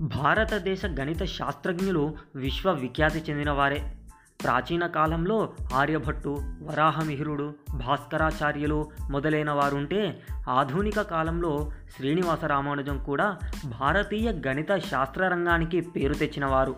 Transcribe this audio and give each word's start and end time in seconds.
భారతదేశ 0.00 0.84
గణిత 0.86 1.24
శాస్త్రజ్ఞులు 1.24 2.14
విశ్వవిఖ్యాతి 2.36 3.24
చెందినవారే. 3.30 3.96
ప్రాచీన 4.44 4.86
కాలంలో 4.86 5.48
ఆర్యభట్టు 5.74 6.38
వరాహమిహిరుడు 6.62 7.54
భాస్కరాచార్యులు 7.74 8.90
మొదలైన 9.10 9.50
వారుంటే 9.50 10.22
ఆధునిక 10.48 11.00
కాలంలో 11.00 11.70
శ్రీనివాస 11.96 12.44
రామానుజం 12.44 13.04
కూడా 13.04 13.38
భారతీయ 13.80 14.32
గణిత 14.46 14.76
శాస్త్ర 14.76 15.28
రంగానికి 15.28 15.80
పేరు 15.80 16.14
తెచ్చినవారు. 16.14 16.76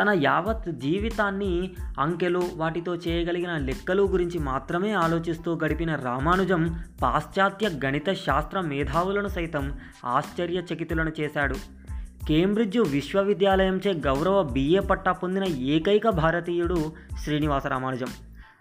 తన 0.00 0.20
యావత్ 0.22 0.70
జీవితాన్ని 0.70 1.72
అంకెలు 2.00 2.42
వాటితో 2.54 2.94
చేయగలిగిన 2.94 3.56
లెక్కలు 3.56 4.02
గురించి 4.02 4.38
మాత్రమే 4.38 4.92
ఆలోచిస్తూ 4.92 5.58
గడిపిన 5.64 5.94
రామానుజం 5.94 6.80
పాశ్చాత్య 7.02 7.70
గణిత 7.84 8.12
శాస్త్ర 8.12 8.60
మేధావులను 8.60 9.28
సైతం 9.28 9.78
ఆశ్చర్యచకితులను 10.04 11.12
చేశాడు. 11.20 11.81
కేంబ్రిడ్జ్ 12.28 12.78
విశ్వవిద్యాలయంచే 12.78 13.92
గౌరవ 13.92 14.42
బిఏ 14.42 14.78
పట్టా 14.78 15.12
పొందిన 15.12 15.44
ఏకైక 15.44 16.08
భారతీయుడు 16.08 16.92
శ్రీనివాస 17.24 17.66
రామానుజం 17.66 18.06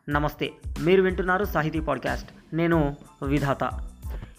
నమస్తే 0.10 0.52
మీరు 0.80 1.02
వింటున్నారు 1.02 1.46
సాహితీ 1.46 1.80
పాడ్కాస్ట్. 1.80 2.56
నేను 2.56 2.96
విధాత. 3.24 3.70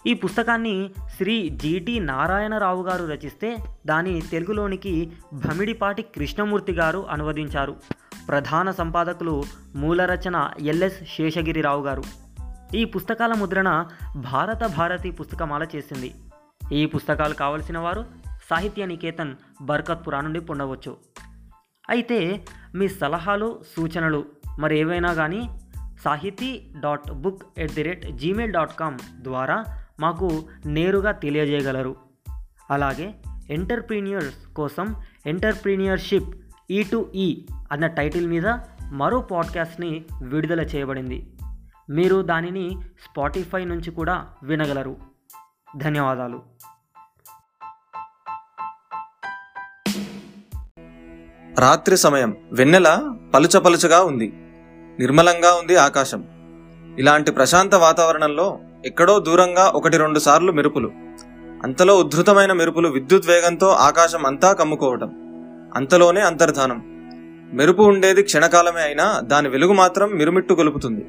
ఈ 0.07 0.13
పుస్తకాన్ని 0.13 0.89
శ్రీ 1.17 1.49
జిటి 1.49 1.99
నారాయణరావు 1.99 2.83
గారు 2.83 3.05
రచిస్తే 3.05 3.57
దాని 3.85 4.21
తెలుగులోనికి 4.21 5.11
భమిడిపాటి 5.33 6.01
కృష్ణమూర్తి 6.01 6.73
గారు 6.73 7.05
అనువదించారు. 7.09 7.75
ప్రధాన 8.27 8.71
సంపాదకులు 8.71 9.43
మూల 9.75 10.05
రచన 10.05 10.49
ఎల్ఎస్ 10.59 11.03
శేషగిరిరావు 11.17 11.83
గారు. 11.83 12.03
ఈ 12.75 12.85
పుస్తకాల 12.85 13.33
ముద్రణ 13.33 13.85
భారత 14.15 14.63
భారతి 14.77 15.11
పుస్తకమాల 15.11 15.63
చేసింది. 15.75 16.13
ఈ 16.71 16.85
పుస్తకాలు 16.85 17.33
కావలసిన 17.33 17.77
వారు 17.77 18.22
సాహిత్య 18.49 18.85
నికేతన్ 18.85 19.35
బర్కత్పురా 19.61 20.21
నుండి 20.21 20.39
పొందవచ్చు. 20.39 20.97
అయితే 21.89 22.45
మీ 22.75 22.87
సలహాలు 22.87 23.61
సూచనలు 23.75 24.25
మరి 24.59 24.79
ఏవైనా 24.79 25.13
కానీ 25.13 25.59
Sahithi 26.03 26.73
dot 26.79 27.11
book 27.11 27.43
at 27.57 27.73
the 27.73 27.83
rate 27.83 28.11
Gmail 28.11 28.53
dot 28.53 28.75
com 28.79 28.99
ద్వారా 29.21 29.63
మాకు 29.99 30.47
నేరుగా 30.65 31.11
తెలియజేయగలరు. 31.11 31.95
అలాగే 32.71 33.15
ఎంటర్ప్రీనియర్స్ 33.49 34.53
కోసం 34.53 34.95
ఎంటర్ప్రీనియర్షిప్ 35.25 36.35
ఈ 36.71 36.83
టు 36.83 37.11
ఈ 37.15 37.47
అన్న 37.71 37.87
టైటిల్ 37.87 38.27
మీద 38.27 38.57
మరో 38.91 39.19
పాడ్కాస్ట్ని 39.19 40.05
విడుదల 40.23 40.61
చేయబడింది. 40.61 41.33
మీరు 41.89 42.21
దానిని 42.21 42.81
స్పాటిఫై 42.81 43.65
నుంచి 43.65 43.91
కూడా 43.91 44.27
వినగలరు. 44.43 44.97
ధన్యవాదాలు. 45.77 46.52
రాత్రి 51.59 51.97
సమయం 51.97 52.37
వెన్నెల 52.51 53.13
పలుచపలుచగా 53.33 54.03
ఉంది. 54.03 54.33
నిర్మలంగా 54.99 55.53
ఉంది 55.53 55.75
ఆకాశం. 55.75 56.23
ఇలాంటి 56.99 57.31
ప్రశాంత 57.31 57.75
వాతావరణంలో 57.75 58.59
ఎక్కడో 58.85 59.19
దూరంగా 59.19 59.63
ఒకటి 59.63 59.97
రెండు 59.97 60.19
సార్లు 60.19 60.51
మెరుపులు. 60.51 60.91
అంతలో 61.63 61.95
ఉద్ధృతమైన 61.95 62.53
మెరుపులు 62.53 62.89
విద్యుత్ 62.89 63.27
వేగంతో 63.27 63.67
ఆకాశం 63.67 64.25
అంతా 64.25 64.53
కమ్ముకోవటం. 64.53 65.11
అంతలోనే 65.75 66.21
అంతర్ధానం. 66.21 66.83
మెరుపు 67.53 67.81
ఉండేది 67.81 68.23
క్షణకాలమే 68.23 68.81
అయినా 68.81 69.19
దాని 69.23 69.49
వెలుగు 69.49 69.73
మాత్రం 69.73 70.09
మిరుమిట్టు 70.09 70.53
గొలుపుతుంది. 70.53 71.05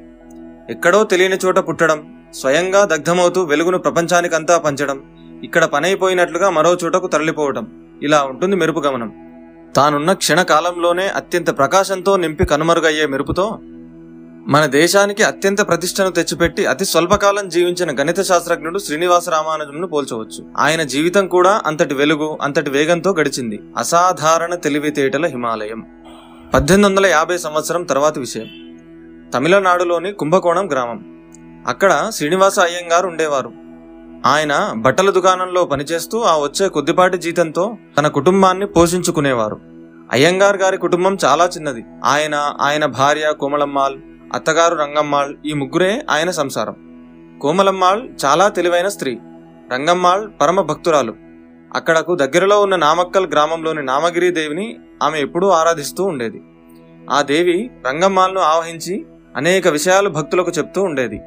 ఎక్కడో 0.69 1.03
తెలియని 1.03 1.37
చోట 1.45 1.59
పుట్టడం 1.59 2.25
స్వయంగా 2.33 2.85
దగ్ధమవుతూ 2.85 3.43
వెలుగును 3.43 3.77
ప్రపంచానికంతా 3.77 4.57
పంచడం 4.57 5.01
ఇక్కడ 5.43 5.65
పనైపోయినట్లుగా 5.65 6.49
మరో 6.49 6.77
చోటకు 6.83 7.07
తరలిపోవటం 7.07 7.67
ఇలా 8.03 8.23
ఉంటుంది 8.23 8.55
మెరుపు 8.55 8.79
గమనం. 8.79 9.24
తానున్న 9.75 10.13
క్షణకాలంలోనే 10.13 11.07
అత్యంత 11.07 11.57
ప్రకాశంతో 11.57 12.17
నింపి 12.17 12.45
కనుమరుగయ్యే 12.45 13.05
మెరుపుతో 13.05 13.59
మన 14.47 14.65
దేశానికి 14.65 15.23
అత్యంత 15.23 15.67
ప్రతిష్టను 15.67 16.09
తెచ్చిపెట్టి 16.09 16.65
అతి 16.65 16.85
స్వల్పకాలం 16.85 17.49
జీవించిన 17.49 18.01
గణిత 18.01 18.21
శాస్త్రజ్ఞుడు 18.21 18.79
శ్రీనివాస 18.79 19.29
రామానుజంను 19.29 19.87
పోల్చవచ్చు. 19.87 20.45
ఆయన 20.57 20.83
జీవితం 20.83 21.27
కూడా 21.27 21.61
అంతటి 21.65 21.93
వెలుగు 21.93 22.37
అంతటి 22.41 22.69
వేగంతో 22.69 23.13
గడిచింది. 23.13 23.59
అసాధారణ 23.77 24.55
తెలివితేటల 24.55 25.25
హిమాలయం. 25.25 25.85
పద్దెనిమిది 26.53 26.89
వందల 26.89 27.05
యాభై 27.05 27.37
సంవత్సరం 27.37 27.83
తర్వాత 27.83 28.19
విషయం. 28.19 28.79
తమిళనాడులోని 29.33 30.11
కుంభకోణం 30.11 30.71
గ్రామం. 30.71 31.25
అక్కడ 31.67 32.09
శ్రీనివాస 32.13 32.59
అయ్యంగారు 32.59 33.07
ఉండేవారు. 33.07 33.64
ఆయన 34.25 34.73
బట్టల 34.75 35.09
దుకాణంలో 35.09 35.65
పనిచేస్తూ 35.65 36.21
ఆ 36.21 36.37
వచ్చే 36.37 36.67
కొద్దిపాటి 36.67 37.17
జీతంతో 37.17 37.77
తన 37.97 38.07
కుటుంబాన్ని 38.07 38.67
పోషించుకునేవారు. 38.67 39.59
అయ్యంగార్ 40.11 40.57
గారి 40.57 40.77
కుటుంబం 40.77 41.17
చాలా 41.25 41.45
చిన్నది. 41.45 41.83
ఆయన 42.05 42.53
ఆయన 42.61 42.85
భార్య 42.85 43.33
కోమలమ్మాళ్ 43.39 43.99
అత్తగారు 44.33 44.75
రంగమ్మాళ్ 44.75 45.35
ఈ 45.45 45.53
ముగ్గురే 45.53 46.05
ఆయన 46.09 46.31
సంసారం. 46.31 46.75
కోమలమ్మాళ్ 47.41 48.09
చాలా 48.25 48.47
తెలివైన 48.47 48.87
స్త్రీ. 48.87 49.17
రంగమ్మాళ్ 49.73 50.29
పరమ 50.41 50.61
భక్తురాలు. 50.61 51.15
అక్కడకు 51.75 52.15
దగ్గరలో 52.15 52.61
ఉన్న 52.61 52.75
నామక్కల్ 52.75 53.27
గ్రామంలోని 53.27 53.83
నామగిరి 53.83 54.29
దేవిని 54.31 54.77
ఆమె 55.03 55.19
ఎప్పుడూ 55.19 55.49
ఆరాధిస్తూ 55.49 56.03
ఉండేది. 56.03 56.41
ఆ 57.11 57.21
దేవి 57.21 57.71
రంగమ్మాల్ను 57.87 58.41
ఆవహించి 58.41 59.05
అనేక 59.37 59.67
విషయాలు 59.67 60.09
భక్తులకు 60.09 60.51
చెప్తూ 60.51 60.81
ఉండేది. 60.81 61.21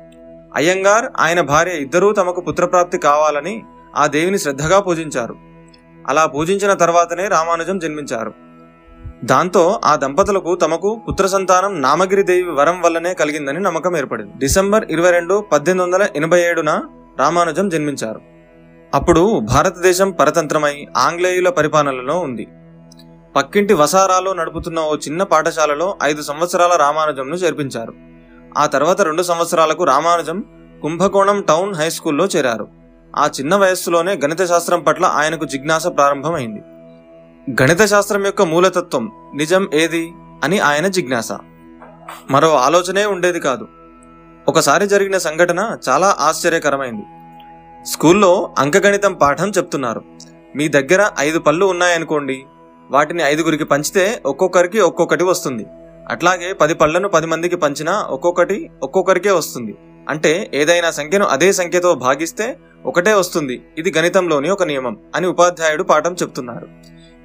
అయ్యంగార్ 0.57 1.07
ఆయన 1.19 1.41
భార్య 1.41 1.73
ఇద్దరూ 1.73 2.13
తమకు 2.13 2.41
పుత్రప్రాప్తి 2.41 2.99
కావాలని 2.99 3.65
ఆ 3.97 4.07
దేవిని 4.07 4.39
శ్రద్ధగా 4.39 4.81
పూజించారు. 4.81 5.37
అలా 6.07 6.27
పూజించిన 6.27 6.73
తర్వాతనే 6.73 7.29
రామానుజం 7.29 7.79
జన్మించారు. 7.79 8.33
దాంతో 9.25 9.81
ఆ 9.85 9.97
దంపతులకు 9.97 10.55
తమకు 10.55 11.01
పుత్ర 11.09 11.27
సంతానం 11.27 11.83
నామగిరి 11.83 12.23
దేవి 12.23 12.51
వరం 12.51 12.83
వల్లనే 12.83 13.15
కలిగిందని 13.15 13.61
నమ్మకం 13.61 13.97
ఏర్పడింది. 13.97 14.33
డిసెంబర్ 14.39 14.85
ఇరవై 14.91 15.11
రెండు 15.11 15.45
పద్దెనిమిది 15.53 15.85
వందల 15.85 16.09
ఎనభై 16.17 16.41
ఏడున 16.41 16.83
రామానుజం 17.19 17.69
జన్మించారు. 17.69 18.21
అప్పుడు 18.95 19.41
భారతదేశం 19.41 20.11
పరతంత్రమై 20.11 20.87
ఆంగ్లేయుల 20.97 21.49
పరిపాలనలో 21.49 22.19
ఉంది. 22.19 22.47
పక్కింటి 23.37 23.75
వసారాలో 23.75 24.33
నడుపుతున్న 24.33 24.81
ఓ 24.81 24.97
చిన్న 24.97 25.23
పాఠశాలలో 25.23 25.99
ఐదు 26.03 26.23
సంవత్సరాల 26.23 26.77
రామానుజంను 26.77 27.35
చేర్పించారు. 27.35 27.95
ఆ 28.57 28.67
తర్వాత 28.67 29.01
రెండు 29.01 29.23
సంవత్సరాలకు 29.23 29.85
రామానుజం 29.85 30.45
కుంభకోణం 30.83 31.43
టౌన్ 31.43 31.75
హై 31.75 31.91
స్కూల్లో 31.91 32.27
చేరారు. 32.27 32.69
ఆ 33.17 33.27
చిన్న 33.27 33.55
వయస్సులోనే 33.55 34.15
గణిత 34.25 34.45
శాస్త్రం 34.45 34.83
పట్ల 34.83 35.05
ఆయనకు 35.05 35.45
జిజ్ఞాస 35.45 35.87
ప్రారంభమైంది. 35.87 36.61
గణిత 37.63 37.81
శాస్త్రం 37.85 38.27
యొక్క 38.27 38.43
మూలతత్వం 38.43 39.13
నిజం 39.35 39.69
ఏది 39.75 40.13
అని 40.45 40.59
ఆయన 40.59 40.87
జిజ్ఞాస. 40.87 41.33
మరో 42.31 42.57
ఆలోచనే 42.57 43.05
ఉండేది 43.05 43.41
కాదు. 43.41 43.69
ఒకసారి 44.49 44.87
జరిగిన 44.87 45.19
సంఘటన 45.19 45.77
చాలా 45.89 46.17
ఆశ్చర్యకరమైంది. 46.21 47.03
స్కూల్లో 47.85 48.55
అంకగణితం 48.59 49.15
పాఠం 49.15 49.51
చెప్తున్నారు. 49.51 50.03
మీ 50.57 50.69
దగ్గర 50.69 51.11
ఐదు 51.19 51.39
పళ్ళు 51.39 51.67
ఉన్నాయనుకోండి 51.67 52.45
వాటిని 52.91 53.23
ఐదుగురికి 53.23 53.65
పంచితే 53.65 54.23
ఒక్కొక్కరికి 54.27 54.81
ఒక్కొక్కటి 54.81 55.25
వస్తుంది. 55.25 55.67
అట్లాగే 56.09 56.53
పది 56.53 56.75
పళ్ళను 56.75 57.09
పది 57.09 57.27
మందికి 57.27 57.57
పంచినా 57.57 58.03
ఒక్కొక్కటి 58.03 58.71
ఒక్కొక్కరికే 58.83 59.31
వస్తుంది. 59.31 59.75
అంటే 60.09 60.51
ఏదైనా 60.55 60.91
సంఖ్యను 60.91 61.27
అదే 61.27 61.53
సంఖ్యతో 61.53 61.95
భాగిస్తే 61.95 62.59
ఒకటే 62.87 63.13
వస్తుంది. 63.13 63.65
ఇది 63.79 63.95
గణితంలోని 63.99 64.51
ఒక 64.51 64.63
నియమం 64.63 64.97
అని 65.15 65.27
ఉపాధ్యాయుడు 65.27 65.83
పాఠం 65.83 66.13
చెప్తున్నారు. 66.15 66.69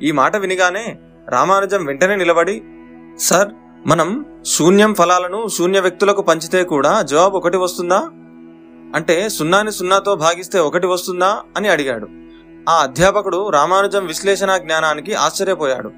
ఈ 0.02 0.12
మాట 0.12 0.36
వినిగానే 0.36 0.98
రామానుజం 1.30 1.86
వెంటనే 1.86 2.16
నిలబడి 2.16 2.62
సార్ 3.20 3.48
మనం 3.88 4.26
శూన్యం 4.46 4.94
ఫలాలను 4.94 5.48
శూన్య 5.48 5.80
వ్యక్తులకు 5.80 6.22
పంచితే 6.22 6.64
కూడా 6.64 7.02
జవాబు 7.02 7.38
ఒకటి 7.38 7.58
వస్తుందా? 7.58 8.10
అంటే 8.96 9.30
సున్నాని 9.30 9.72
సున్నాతో 9.72 10.16
భాగిస్తే 10.16 10.60
ఒకటి 10.60 10.88
వస్తుందా? 10.88 11.42
అని 11.58 11.70
అడిగాడు. 11.70 12.08
ఆ 12.70 12.84
అధ్యాపకుడు 12.84 13.50
రామానుజం 13.50 14.06
విశ్లేషణ 14.06 14.58
జ్ఞానానికి 14.58 15.14
ఆశ్చర్యపోయాడు. 15.14 15.92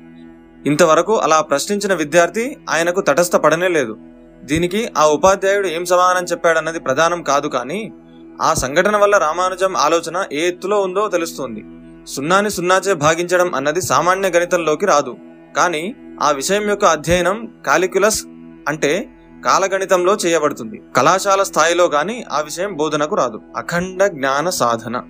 ఇంతవరకు 0.65 1.17
అలా 1.17 1.41
ప్రశ్నించిన 1.41 1.93
విద్యార్థి 1.93 2.57
ఆయనకు 2.69 3.01
తటస్థపడనే 3.01 3.67
లేదు. 3.67 3.97
దీనికి 4.43 4.89
ఆ 4.97 5.05
ఉపాధ్యాయుడు 5.07 5.67
ఏం 5.67 5.85
సమాధానం 5.85 6.25
చెప్పాడన్నది 6.25 6.79
ప్రధానం 6.79 7.23
కాదు 7.23 7.47
కానీ 7.47 7.93
ఆ 8.41 8.53
సంఘటన 8.53 8.97
వల్ల 8.97 9.17
రామానుజం 9.17 9.77
ఆలోచన 9.77 10.25
ఏ 10.31 10.47
ఎత్తులో 10.47 10.81
ఉందో 10.81 11.07
తెలుస్తోంది. 11.07 11.63
సున్నాని 12.05 12.49
సున్నాచే 12.49 12.93
భాగించడం 12.93 13.55
అన్నది 13.55 13.81
సామాన్య 13.81 14.29
గణితంలోకి 14.29 14.85
రాదు. 14.85 15.15
కానీ 15.57 15.95
ఆ 16.21 16.31
విషయం 16.31 16.69
యొక్క 16.69 16.85
అధ్యయనం 16.85 17.53
కాలిక్యులస్ 17.65 18.23
అంటే 18.67 19.09
కాలగణితంలో 19.45 20.15
చేయబడుతుంది. 20.15 20.81
కళాశాల 20.95 21.43
స్థాయిలో 21.43 21.85
గాని 21.85 22.25
ఆ 22.31 22.39
విషయం 22.39 22.75
బోధనకు 22.75 23.15
రాదు. 23.15 23.41
అఖండ 23.57 24.05
జ్ఞాన 24.05 24.49
సాధన. 24.49 25.01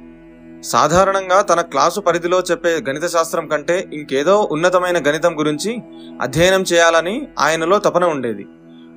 సాధారణంగా 0.65 1.41
తన 1.41 1.61
క్లాసు 1.61 1.99
పరిధిలో 1.99 2.39
చెప్పే 2.51 2.69
గణిత 2.89 3.05
శాస్త్రం 3.05 3.47
కంటే 3.47 3.89
ఇంకేదో 3.93 4.49
ఉన్నతమైన 4.51 4.97
గణితం 5.07 5.39
గురించి 5.39 5.77
అధ్యయనం 6.21 6.61
చేయాలని 6.61 7.27
ఆయనలో 7.39 7.79
తపన 7.79 8.05
ఉండేది. 8.05 8.45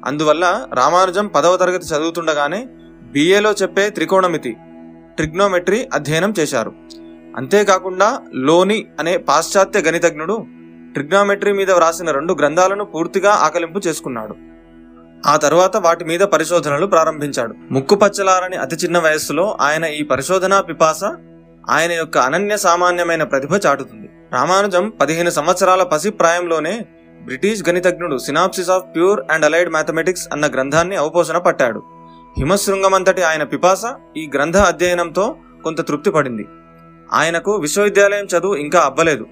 అందువల్ల 0.05 0.67
రామానుజం 0.75 1.27
పదవ 1.27 1.57
తరగతి 1.57 1.87
చదువుతుండగానే 1.87 2.67
బిఏలో 3.03 3.53
చెప్పే 3.53 3.91
త్రికోణమితి 3.91 4.57
ట్రిగ్నోమెట్రీ 5.17 5.89
అధ్యయనం 5.95 6.35
చేశారు. 6.39 6.73
అంతేకాకుండా 7.37 8.21
లోని 8.35 8.87
అనే 9.01 9.17
పాశ్చాత్య 9.17 9.81
గణితజ్ఞుడు 9.81 10.47
ట్రిగ్నోమెట్రీ 10.93 11.53
మీద 11.53 11.71
వ్రాసిన 11.71 12.11
రెండు 12.11 12.33
గ్రంథాలను 12.33 12.85
పూర్తిగా 12.85 13.31
ఆకలింపు 13.31 13.81
చేసుకున్నాడు. 13.87 14.35
ఆ 15.27 15.37
తరువాత 15.37 15.77
వాటి 15.77 16.05
మీద 16.05 16.21
పరిశోధనలు 16.21 16.87
ప్రారంభించాడు. 16.87 17.55
ముక్కుపచ్చలారని 17.71 18.57
అతి 18.57 18.77
చిన్న 18.77 18.99
వయస్సులో 18.99 19.59
ఆయన 19.61 19.85
ఈ 19.85 20.03
పరిశోధనా 20.03 20.61
పిపాస 20.61 21.05
ఆయన 21.69 21.93
యొక్క 21.93 22.19
అనన్య 22.19 22.57
సామాన్యమైన 22.57 23.23
ప్రతిభ 23.23 23.55
చాటుతుంది. 23.67 24.11
రామానుజం 24.33 24.93
పదిహేను 25.01 25.31
సంవత్సరాల 25.31 25.83
పసి 25.83 26.11
ప్రాయంలోనే 26.11 26.81
British 27.21 27.69
గణితజ్ఞుడు 27.69 28.19
synopsis 28.19 28.71
of 28.71 28.85
pure 28.95 29.21
and 29.31 29.45
allied 29.45 29.71
mathematics 29.71 30.29
అన్న 30.33 30.47
గ్రంథాన్ని 30.47 30.97
అవపోసన 30.97 31.39
పట్టాడు. 31.39 31.83
హిమశృంగమంతటి 32.39 33.23
ఆయన 33.23 33.43
పిపాస 33.43 33.83
ఈ 34.17 34.31
గ్రంథ 34.35 34.57
అధ్యయనంతో 34.57 35.37
కొంత 35.65 35.89
తృప్తి 35.89 36.11
పడింది. 36.11 36.49
ఆయనకు 37.13 37.53
విశ్వవిద్యాలయం 37.57 38.25
చదువు 38.25 38.55
ఇంకా 38.55 38.81
అవ్వలేదు. 38.81 39.27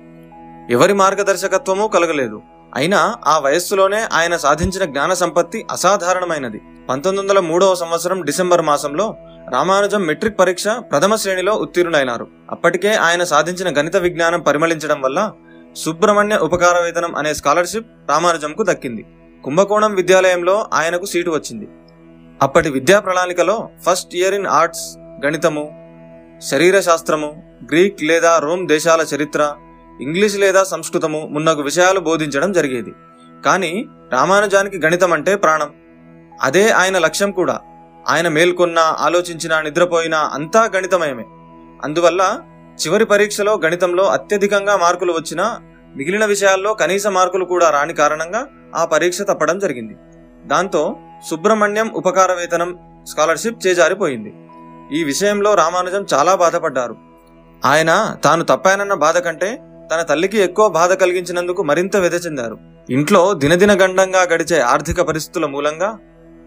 ఎవరి 0.70 0.92
మార్గదర్శకత్వమూ 0.92 1.88
కలగలేదు. 1.88 2.42
అయినా 2.74 3.14
ఆ 3.26 3.38
వయస్సులోనే 3.38 4.06
ఆయన 4.12 4.36
సాధించిన 4.36 4.84
జ్ఞాన 4.84 5.12
సంపత్తి 5.12 5.66
అసాధారణమైనది. 5.70 6.60
పంతొమ్మిది 6.88 7.28
వందల 7.28 7.40
మూడవ 7.40 7.74
సంవత్సరం 7.74 8.22
డిసెంబర్ 8.22 8.62
మాసంలో 8.62 9.16
రామానుజం 9.52 10.02
మెట్రిక్ 10.06 10.38
పరీక్ష 10.38 10.68
ప్రథమ 10.68 11.14
శ్రేణిలో 11.14 11.52
ఉత్తీర్ణులైనారు 11.54 12.26
అప్పటికే 12.50 12.94
ఆయన 12.94 13.24
సాధించిన 13.24 13.80
గణిత 13.80 13.96
విజ్ఞానం 13.96 14.40
పరిమళించడం 14.40 15.00
వల్ల 15.00 15.32
సుబ్రహ్మణ్య 15.76 16.36
ఉపకార 16.36 16.82
వేతనం 16.82 17.14
అనే 17.14 17.34
స్కాలర్షిప్ 17.34 17.86
రామానుజంకు 18.10 18.62
దక్కింది. 18.62 19.04
కుంభకోణం 19.44 19.94
విద్యాలయంలో 19.94 20.66
ఆయనకు 20.72 21.04
సీటు 21.04 21.30
వచ్చింది. 21.30 21.68
అప్పటి 22.42 22.68
విద్యా 22.68 22.98
ప్రణాళికలో 23.00 23.68
ఫస్ట్ 23.82 24.14
ఇయర్ 24.14 24.34
ఇన్ 24.34 24.46
ఆర్ట్స్ 24.46 24.98
గణితము 25.24 25.64
శరీర 26.42 26.80
శాస్త్రము 26.80 27.42
గ్రీక్ 27.70 28.02
లేదా 28.02 28.38
రోమ్ 28.38 28.68
దేశాల 28.68 29.00
చరిత్ర 29.14 29.54
ఇంగ్లీష్ 30.00 30.36
లేదా 30.36 30.64
సంస్కృతము 30.64 31.28
మున్నగు 31.32 31.62
విషయాలు 31.62 32.00
బోధించడం 32.00 32.52
జరిగేది. 32.52 32.94
కానీ 33.44 33.86
రామానుజానికి 34.12 34.80
గణితం 34.86 35.12
అంటే 35.12 35.34
ప్రాణం. 35.36 35.70
అదే 36.42 36.70
ఆయన 36.70 36.98
లక్ష్యం 36.98 37.30
కూడా. 37.30 37.60
ఆయన 38.08 38.28
మేల్కొన్నా 38.28 38.82
ఆలోచించినా 38.82 39.62
నిద్రపోయినా 39.62 40.30
అంతా 40.32 40.70
గణితమయమే. 40.76 41.24
అందువల్ల 41.84 42.38
చివరి 42.86 43.04
పరీక్షలో 43.04 43.60
గణితంలో 43.64 44.04
అత్యధికంగా 44.04 44.76
మార్కులు 44.76 45.12
వచ్చినా 45.12 45.60
మిగిలిన 45.96 46.24
విషయాల్లో 46.24 46.74
కనీస 46.74 47.06
మార్కులు 47.06 47.44
కూడా 47.44 47.70
రాని 47.70 47.94
కారణంగా 47.94 48.46
ఆ 48.76 48.84
పరీక్ష 48.84 49.22
తప్పడం 49.22 49.58
జరిగింది. 49.58 49.96
దాంతో 50.46 50.96
సుబ్రహ్మణ్యం 51.30 51.88
ఉపకార 51.88 52.32
వేతనం 52.32 52.78
స్కాలర్షిప్ 53.04 53.66
చేజారిపోయింది. 53.66 54.34
ఈ 54.92 55.04
విషయంలో 55.04 55.54
రామానుజం 55.54 56.06
చాలా 56.14 56.34
బాధపడ్డారు. 56.34 56.96
ఆయన 57.64 58.16
తాను 58.24 58.44
తప్పానన్న 58.44 58.94
బాధ 58.94 59.18
కంటే 59.18 59.58
తన 59.94 60.02
తల్లికి 60.02 60.38
ఎక్కువ 60.38 60.68
బాధ 60.68 60.92
కలిగించినందుకు 60.92 61.62
మరింత 61.62 61.94
చెందారు. 62.26 62.58
ఇంట్లో 62.90 63.32
దినదిన 63.32 63.84
గండంగా 63.84 64.22
గడిచే 64.22 64.60
ఆర్థిక 64.60 65.00
పరిస్థితుల 65.00 65.46
మూలంగా 65.46 65.98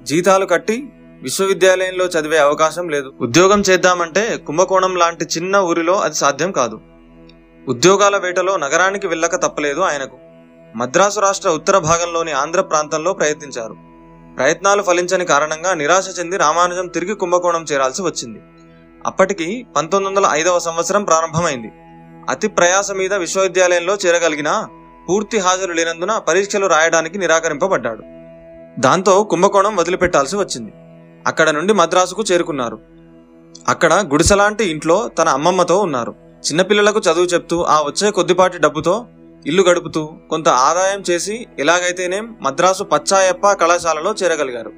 జీతాలు 0.03 0.45
కట్టి 0.45 0.93
విశ్వవిద్యాలయంలో 1.21 2.05
చదివే 2.05 2.37
అవకాశం 2.37 2.89
లేదు. 2.89 3.13
ఉద్యోగం 3.21 3.61
చేద్దామంటే 3.61 4.37
కుంభకోణం 4.37 4.95
లాంటి 4.95 5.25
చిన్న 5.25 5.57
ఊరిలో 5.57 5.99
అది 5.99 6.15
సాధ్యం 6.15 6.51
కాదు. 6.51 6.81
ఉద్యోగాల 7.67 8.17
వేటలో 8.17 8.57
నగరానికి 8.57 9.07
వెళ్ళక 9.07 9.35
తప్పలేదు 9.35 9.79
ఆయనకు. 9.79 10.17
మద్రాసు 10.75 11.19
రాష్ట్ర 11.19 11.49
ఉత్తర 11.49 11.77
భాగంలోని 11.77 12.31
ఆంధ్ర 12.31 12.61
ప్రాంతంలో 12.61 13.13
ప్రయత్నించారు. 13.13 13.75
ప్రయత్నాలు 14.37 14.81
ఫలించని 14.81 15.25
కారణంగా 15.25 15.73
నిరాశ 15.73 16.19
చెంది 16.19 16.37
రామానుజం 16.37 16.87
తిరిగి 16.87 17.13
కుంభకోణం 17.15 17.65
చేరాల్సి 17.71 18.01
వచ్చింది. 18.01 18.39
అప్పటికి 19.05 19.65
పంతొమ్మిది 19.75 20.15
వందల 20.15 20.29
ఐదవ 20.31 20.59
సంవత్సరం 20.59 21.03
ప్రారంభమైంది. 21.03 21.71
అతి 22.29 22.47
ప్రయాస 22.47 22.91
మీద 22.91 23.13
విశ్వవిద్యాలయంలో 23.13 23.95
చేరగలిగిన 23.95 24.67
పూర్తి 25.09 25.37
హాజరు 25.37 25.73
లేనందున 25.73 26.17
పరీక్షలు 26.17 26.65
రాయడానికి 26.67 27.17
నిరాకరింపబడ్డాడు. 27.17 28.03
దాంతో 28.81 29.23
కుంభకోణం 29.23 29.75
వదిలిపెట్టాల్సి 29.75 30.35
వచ్చింది. 30.35 30.71
అక్కడ 31.27 31.49
నుండి 31.49 31.73
మద్రాసుకు 31.73 32.23
చేరుకున్నారు. 32.31 32.79
అక్కడ 33.67 33.93
గుడిసెలాంటి 33.93 34.65
ఇంట్లో 34.69 35.07
తన 35.07 35.29
అమ్మమ్మతో 35.29 35.79
ఉన్నారు. 35.79 36.15
చిన్నపిల్లలకు 36.47 36.99
చదువు 36.99 37.25
చెప్తూ 37.25 37.63
ఆ 37.63 37.81
వచ్చే 37.81 38.11
కొద్దిపాటి 38.11 38.57
డబ్బుతో 38.57 39.05
ఇల్లు 39.47 39.63
గడుపుతూ 39.63 40.09
కొంత 40.29 40.49
ఆదాయం 40.49 41.03
చేసి 41.09 41.47
ఎలాగైతేనేం 41.59 42.35
మద్రాసు 42.41 42.83
పచ్చాయప్ప 42.83 43.51
కళాశాలలో 43.51 44.15
చేరగలిగారు. 44.23 44.71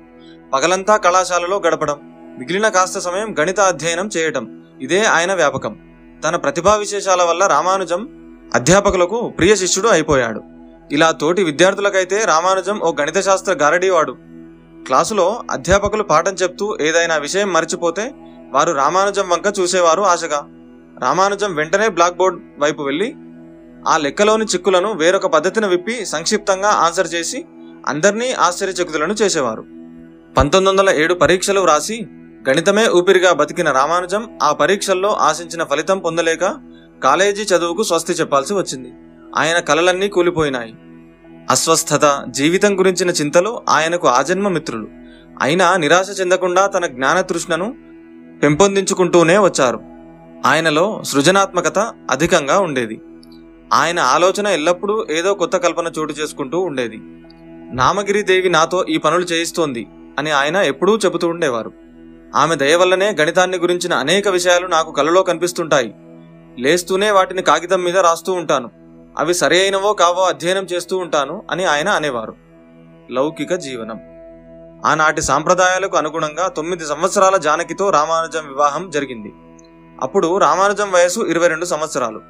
పగలంతా 0.53 0.97
కళాశాలలో 0.97 1.59
గడపడం 1.59 1.99
మిగిలిన 2.39 2.67
కాస్త 2.67 2.99
సమయం 2.99 3.35
గణిత 3.39 3.59
అధ్యయనం 3.59 4.09
చేయటం 4.17 4.63
ఇదే 4.81 5.03
ఆయన 5.03 5.33
వ్యాపకం. 5.33 5.79
తన 6.23 6.35
ప్రతిభా 6.35 6.75
విశేషాల 6.75 7.23
వల్ల 7.23 7.45
రామానుజం 7.45 8.09
అధ్యాపకులకు 8.53 9.29
ప్రియ 9.29 9.55
శిష్యుడు 9.55 9.87
అయిపోయాడు. 9.87 10.41
ఇలా 10.91 11.11
తోటి 11.11 11.43
విద్యార్థులకైతే 11.43 12.25
రామానుజం 12.25 12.79
ఓ 12.79 12.93
గణిత 13.01 13.19
శాస్త్ర 13.19 13.53
గారడీవాడు. 13.53 14.17
క్లాసులో 14.85 15.43
అధ్యాపకులు 15.51 16.03
పాఠం 16.03 16.33
చెప్తూ 16.33 16.77
ఏదైనా 16.81 17.17
విషయం 17.17 17.53
మర్చిపోతే 17.53 18.11
వారు 18.51 18.71
రామానుజం 18.71 19.29
వంక 19.29 19.59
చూసేవారు 19.59 20.01
ఆశగా. 20.01 20.47
రామానుజం 21.01 21.55
వెంటనే 21.55 21.87
బ్లాక్ 21.87 22.17
బోర్డ్ 22.17 22.39
వైపు 22.59 22.83
వెళ్ళి 22.83 23.15
ఆ 23.87 23.97
లెక్కలోని 23.97 24.45
చిక్కులను 24.45 24.93
వేరొక 24.93 25.25
పద్ధతిని 25.25 25.67
విప్పి 25.67 26.05
సంక్షిప్తంగా 26.05 26.69
ఆన్సర్ 26.69 27.07
చేసి 27.13 27.45
అందరినీ 27.87 28.31
ఆశ్చర్యచకుతులను 28.31 29.13
చేసేవారు. 29.13 29.61
పంతొమ్మిది 30.37 30.69
వందల 30.69 30.95
ఏడు 30.95 31.13
పరీక్షలు 31.13 31.59
వ్రాసి 31.59 32.07
గణితమే 32.49 32.87
ఊపిరిగా 32.87 33.33
బతికిన 33.33 33.71
రామానుజం 33.71 34.39
ఆ 34.43 34.51
పరీక్షల్లో 34.51 35.09
ఆశించిన 35.09 35.63
ఫలితం 35.63 35.99
పొందలేక 35.99 36.55
కాలేజీ 37.03 37.55
చదువుకు 37.55 37.83
స్వస్తి 37.83 38.13
చెప్పాల్సి 38.13 38.53
వచ్చింది. 38.53 38.93
ఆయన 39.37 39.59
కలలన్నీ 39.59 40.07
కూలిపోయినాయి. 40.07 40.73
అస్వస్థత 41.49 42.25
జీవితం 42.29 42.79
గురించిన 42.79 43.09
చింతలు 43.09 43.61
ఆయనకు 43.69 44.07
ఆజన్మ 44.07 44.47
మిత్రులు. 44.47 44.87
అయినా 45.41 45.77
నిరాశ 45.77 46.19
చెందకుండా 46.19 46.67
తన 46.67 46.85
జ్ఞాన 46.85 47.21
తృష్ణను 47.21 47.75
పెంపొందించుకుంటూనే 48.43 49.37
వచ్చారు. 49.37 49.79
ఆయనలో 50.45 51.01
సృజనాత్మకత 51.03 51.79
అధికంగా 52.11 52.59
ఉండేది. 52.59 53.01
ఆయన 53.73 53.99
ఆలోచన 53.99 54.47
ఎల్లప్పుడూ 54.47 55.05
ఏదో 55.09 55.33
కొత్త 55.33 55.57
కల్పన 55.57 55.91
చోటు 55.99 56.13
చేసుకుంటూ 56.13 56.59
ఉండేది. 56.59 56.99
నామగిరి 57.73 58.21
దేవి 58.21 58.49
నాతో 58.49 58.85
ఈ 58.89 58.97
పనులు 58.97 59.23
చేయిస్తోంది 59.23 59.87
అని 60.19 60.31
ఆయన 60.31 60.55
ఎప్పుడూ 60.55 60.97
చెబుతూ 60.97 61.27
ఉండేవారు. 61.27 61.73
ఆమె 62.35 62.55
దయ 62.55 62.75
వల్లనే 62.75 63.15
గణితాన్ని 63.19 63.57
గురించిన 63.57 63.93
అనేక 63.93 64.27
విషయాలు 64.27 64.67
నాకు 64.67 64.91
కలలో 64.91 65.23
కనిపిస్తుంటాయి. 65.23 65.95
లేస్తూనే 66.59 67.11
వాటిని 67.11 67.41
కాగితం 67.41 67.83
మీద 67.83 67.97
రాస్తూ 67.97 68.33
ఉంటాను. 68.33 68.80
అవి 69.19 69.33
సరి 69.33 69.61
అయినవో 69.61 69.93
కావో 69.93 70.23
అధ్యయనం 70.23 70.63
చేస్తూ 70.63 70.97
ఉంటాను 70.97 71.43
అని 71.51 71.65
ఆయన 71.65 71.89
అనేవారు. 71.89 72.35
లౌకిక 73.11 73.55
జీవనం. 73.55 73.99
ఆనాటి 74.85 75.21
సాంప్రదాయాలకు 75.21 75.97
అనుగుణంగా 75.97 76.47
తొమ్మిది 76.47 76.85
సంవత్సరాల 76.85 77.37
జానకితో 77.37 77.89
రామానుజం 77.89 78.47
వివాహం 78.47 78.89
జరిగింది. 78.89 79.33
అప్పుడు 80.01 80.37
రామానుజం 80.37 80.91
వయసు 80.91 81.19
ఇరవై 81.19 81.47
రెండు 81.47 81.65
సంవత్సరాలు. 81.65 82.21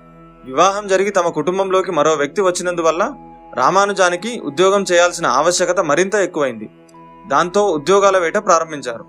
వివాహం 0.46 0.88
జరిగి 0.88 1.10
తమ 1.10 1.28
కుటుంబంలోకి 1.28 1.92
మరో 1.92 2.14
వ్యక్తి 2.14 2.42
వచ్చినందువల్ల 2.42 3.14
రామానుజానికి 3.54 4.40
ఉద్యోగం 4.40 4.86
చేయాల్సిన 4.92 5.28
ఆవశ్యకత 5.28 5.80
మరింత 5.80 6.16
ఎక్కువైంది. 6.16 6.70
దాంతో 7.28 7.66
ఉద్యోగాల 7.66 8.18
వేట 8.18 8.38
ప్రారంభించారు. 8.38 9.06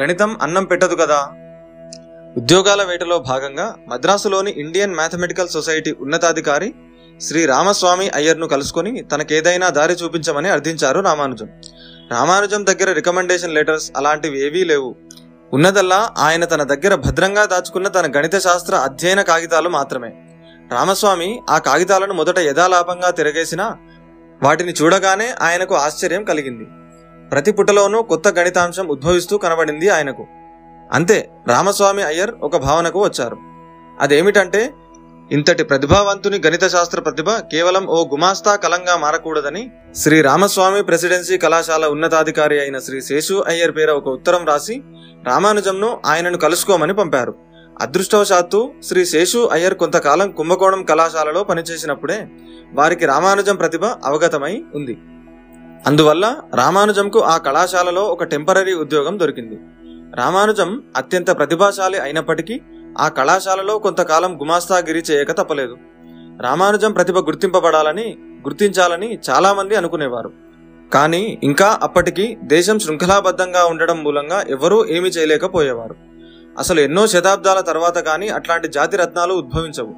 గణితం 0.00 0.36
అన్నం 0.42 0.64
పెట్టదు 0.64 0.94
కదా? 0.94 1.28
ఉద్యోగాల 2.36 2.82
వేటలో 2.82 3.18
భాగంగా 3.18 3.74
మద్రాసులోని 3.88 4.50
ఇండియన్ 4.50 4.94
మ్యాథమెటికల్ 4.94 5.48
సొసైటీ 5.48 5.94
ఉన్నతాధికారి 6.00 6.74
శ్రీ 7.20 7.46
రామస్వామి 7.46 8.08
అయ్యర్ను 8.08 8.48
కలుసుకొని 8.48 9.02
తనకేదైనా 9.02 9.68
దారి 9.68 9.92
చూపించమని 9.92 10.48
అర్థించారు 10.48 11.00
రామానుజం. 11.00 11.48
రామానుజం 12.10 12.66
దగ్గర 12.66 12.92
రికమెండేషన్ 12.92 13.54
లెటర్స్ 13.54 13.92
అలాంటివి 13.96 14.46
ఏవీ 14.46 14.64
లేవు. 14.64 14.94
ఉన్నదల్లా 15.52 16.14
ఆయన 16.18 16.44
తన 16.44 16.62
దగ్గర 16.62 16.94
భద్రంగా 16.94 17.44
దాచుకున్న 17.44 17.88
తన 17.88 18.12
గణిత 18.16 18.38
శాస్త్ర 18.38 18.74
అధ్యయన 18.74 19.22
కాగితాలు 19.22 19.68
మాత్రమే. 19.68 20.12
రామస్వామి 20.72 21.42
ఆ 21.50 21.58
కాగితాలను 21.58 22.14
మొదట 22.14 22.38
యథాలాపంగా 22.38 23.10
తిరగేసినా 23.10 23.76
వాటిని 24.42 24.72
చూడగానే 24.82 25.34
ఆయనకు 25.40 25.74
ఆశ్చర్యం 25.74 26.24
కలిగింది. 26.24 26.64
ప్రతి 27.30 27.52
పుటలోనూ 27.52 28.02
కొత్త 28.02 28.28
గణితాంశం 28.28 28.86
ఉద్భవిస్తూ 28.86 29.38
కనబడింది 29.38 29.88
ఆయనకు. 29.88 30.26
అంతే 30.92 31.30
రామస్వామి 31.48 32.02
అయ్యర్ 32.02 32.30
ఒక 32.30 32.56
భావనకు 32.56 33.04
వచ్చారు. 33.04 33.36
అదేమిటంటే 34.00 34.70
ఇంతటి 35.32 35.64
ప్రతిభావంతుని 35.64 36.42
గణిత 36.46 36.66
శాస్త్ర 36.66 37.00
ప్రతిభ 37.00 37.30
కేవలం 37.30 37.86
ఓ 37.86 38.04
గుమాస్తా 38.04 38.56
కలంగా 38.56 38.96
మారకూడదని 38.96 39.70
శ్రీ 39.94 40.22
రామస్వామి 40.22 40.82
ప్రెసిడెన్సీ 40.82 41.38
కళాశాల 41.38 41.86
ఉన్నతాధికారి 41.86 42.60
అయిన 42.60 42.78
శ్రీ 42.78 43.00
శేషు 43.00 43.44
అయ్యర్ 43.46 43.76
పేర 43.76 43.90
ఒక 43.90 44.08
ఉత్తరం 44.08 44.46
రాసి 44.46 44.82
రామానుజంను 45.24 46.00
ఆయనను 46.06 46.38
కలుసుకోమని 46.38 46.94
పంపారు. 46.94 47.34
అదృష్టవశాత్తు 47.80 48.72
శ్రీ 48.82 49.04
శేషు 49.04 49.48
అయ్యర్ 49.52 49.74
కొంతకాలం 49.74 50.30
కుంభకోణం 50.30 50.84
కళాశాలలో 50.84 51.44
పనిచేసినప్పుడే 51.44 52.28
వారికి 52.72 53.06
రామానుజం 53.06 53.56
ప్రతిభ 53.56 53.84
అవగతమై 53.84 54.64
ఉంది. 54.74 54.98
అందువల్ల 55.86 56.36
రామానుజంకు 56.54 57.20
ఆ 57.20 57.36
కళాశాలలో 57.36 58.02
ఒక 58.02 58.24
టెంపరీ 58.24 58.74
ఉద్యోగం 58.74 59.18
దొరికింది. 59.18 59.58
రామానుజం 60.16 60.82
అత్యంత 60.96 61.36
ప్రతిభాశాలి 61.38 61.98
అయినప్పటికీ 61.98 62.60
ఆ 62.98 63.08
కళాశాలలో 63.08 63.78
కొంతకాలం 63.78 64.40
గుమాస్తాగిరి 64.40 64.98
చేయక 64.98 65.32
తప్పలేదు. 65.32 65.76
రామానుజం 66.40 66.92
ప్రతిభ 66.92 67.18
గుర్తింపబడాలని 67.18 68.18
గుర్తించాలని 68.20 69.18
చాలామంది 69.30 69.74
అనుకునేవారు. 69.74 70.32
కానీ 70.94 71.38
ఇంకా 71.42 71.78
అప్పటికి 71.82 72.38
దేశం 72.42 72.78
శృంఖలాబద్ధంగా 72.78 73.64
ఉండడం 73.64 74.04
మూలంగా 74.04 74.44
ఎవరూ 74.48 74.86
ఏమీ 74.86 75.08
చేయలేకపోయేవారు. 75.08 75.96
అసలు 76.58 76.80
ఎన్నో 76.80 77.06
శతాబ్దాల 77.06 77.60
తర్వాత 77.60 77.98
కానీ 77.98 78.28
అట్లాంటి 78.28 78.68
జాతి 78.68 78.96
రత్నాలు 78.96 79.34
ఉద్భవించవు. 79.34 79.94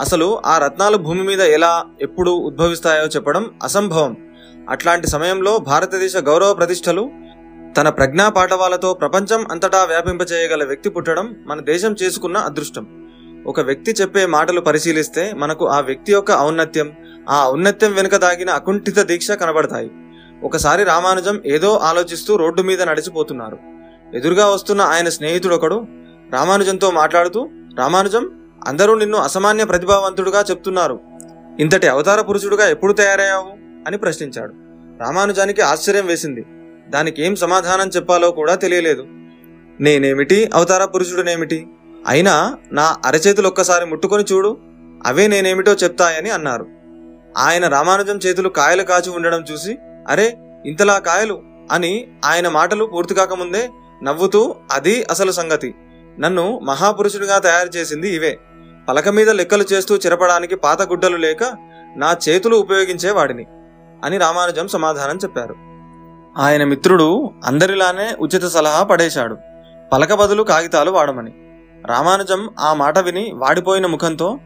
అసలు 0.00 0.40
ఆ 0.46 0.58
రత్నాలు 0.58 0.96
భూమి 0.96 1.22
మీద 1.22 1.40
ఎలా 1.40 1.84
ఎప్పుడు 2.00 2.30
ఉద్భవిస్తాయో 2.30 3.04
చెప్పడం 3.04 3.50
అసంభవం. 3.62 4.16
అట్లాంటి 4.70 5.06
సమయంలో 5.06 5.58
భారతదేశ 5.58 6.16
గౌరవ 6.16 6.54
ప్రతిష్టలు 6.54 7.10
తన 7.76 7.88
ప్రజ్ఞా 7.88 8.28
పాఠవాలతో 8.28 8.94
ప్రపంచం 8.94 9.46
అంతటా 9.50 9.84
వ్యాపింపచేయగల 9.84 10.64
వ్యక్తి 10.64 10.90
పుట్టడం 10.90 11.36
మన 11.46 11.60
దేశం 11.60 11.94
చేసుకున్న 12.02 12.36
అదృష్టం. 12.36 13.10
ఒక 13.46 13.60
వ్యక్తి 13.60 13.92
చెప్పే 13.92 14.26
మాటలు 14.26 14.60
పరిశీలిస్తే 14.60 15.32
మనకు 15.32 15.68
ఆ 15.68 15.80
వ్యక్తి 15.80 16.12
యొక్క 16.12 16.32
ఔన్నత్యం 16.32 16.92
ఆ 17.30 17.48
ఔన్నత్యం 17.48 17.92
వెనుక 17.92 18.16
దాగిన 18.16 18.50
అకుంఠిత 18.50 18.98
దీక్ష 18.98 19.30
కనబడతాయి. 19.30 19.90
ఒకసారి 20.42 20.84
రామానుజం 20.84 21.40
ఏదో 21.46 21.76
ఆలోచిస్తూ 21.76 22.36
రోడ్డు 22.36 22.62
మీద 22.62 22.82
నడిచిపోతున్నారు. 22.82 23.58
ఎదురుగా 24.14 24.46
వస్తున్న 24.46 24.80
ఆయన 24.80 25.08
స్నేహితుడొకడు 25.08 25.86
రామానుజంతో 26.32 26.90
మాట్లాడుతూ 26.90 27.48
రామానుజం 27.78 28.30
అందరూ 28.66 28.94
నిన్ను 28.94 29.18
అసామాన్య 29.18 29.64
ప్రతిభావంతుడుగా 29.64 30.44
చెప్తున్నారు. 30.50 31.00
ఇంతటి 31.60 31.88
అవతార 31.88 32.20
పురుషుడుగా 32.20 32.68
ఎప్పుడు 32.68 32.92
తయారయ్యావు? 32.92 33.48
అని 33.86 33.98
ప్రశ్నించాడు. 33.98 34.52
రామానుజానికి 35.02 35.60
ఆశ్చర్యం 35.60 36.06
వేసింది. 36.06 36.44
దానికి 36.90 37.22
ఏం 37.22 37.36
సమాధానం 37.36 37.88
చెప్పాలో 37.88 38.30
కూడా 38.30 38.54
తెలియలేదు. 38.54 39.04
నేనేమిటి? 39.80 40.50
అవతార 40.54 40.84
పురుషుడునేమిటి? 40.84 41.66
అయినా 42.06 42.58
నా 42.72 42.96
అరచేతులు 43.04 43.48
ఒక్కసారి 43.48 43.86
ముట్టుకొని 43.86 44.24
చూడు 44.32 44.58
అవే 45.06 45.26
నేనేమిటో 45.26 45.72
చెప్తాయని 45.72 46.30
అన్నారు. 46.30 46.66
ఆయన 47.36 47.68
రామానుజం 47.68 48.16
చేతులు 48.26 48.48
కాయలు 48.48 48.82
కాచి 48.82 49.10
ఉండడం 49.10 49.44
చూసి 49.52 49.78
అరే 50.08 50.38
ఇంతలా 50.66 50.98
కాయలు? 50.98 51.42
అని 51.72 52.06
ఆయన 52.24 52.48
మాటలు 52.48 52.84
పూర్తి 52.84 53.14
కాకముందే 53.14 53.70
నవ్వుతూ 54.02 54.54
అది 54.72 55.04
అసలు 55.04 55.32
సంగతి. 55.32 55.74
నన్ను 56.18 56.58
మహాపురుషుడిగా 56.58 57.38
తయారు 57.38 57.68
చేసింది 57.68 58.14
ఇవే. 58.14 58.38
పలక 58.88 59.08
మీద 59.08 59.30
లెక్కలు 59.30 59.64
చేస్తూ 59.72 59.96
చిరపడానికి 59.96 60.56
పాత 60.56 60.82
గుడ్డలు 60.82 61.16
లేక 61.16 61.44
నా 61.96 62.16
చేతులు 62.28 62.56
ఉపయోగించేవాడిని 62.56 63.46
అని 64.04 64.18
రామానుజం 64.18 64.68
సమాధానం 64.68 65.16
చెప్పారు. 65.16 65.65
ఆయన 66.36 66.64
మిత్రుడు 66.64 67.30
అందరిలానే 67.44 68.16
ఉచిత 68.20 68.44
సలహా 68.44 68.82
పడేశాడు. 68.82 69.36
పలక 69.92 70.14
బదులు 70.14 70.42
కాగితాలు 70.42 70.90
వాడమని. 70.90 71.32
రామానుజం 71.86 72.50
ఆ 72.60 72.74
మాట 72.74 72.98
విని 72.98 73.32
వాడిపోయిన 73.34 73.86
ముఖంతో 73.86 74.38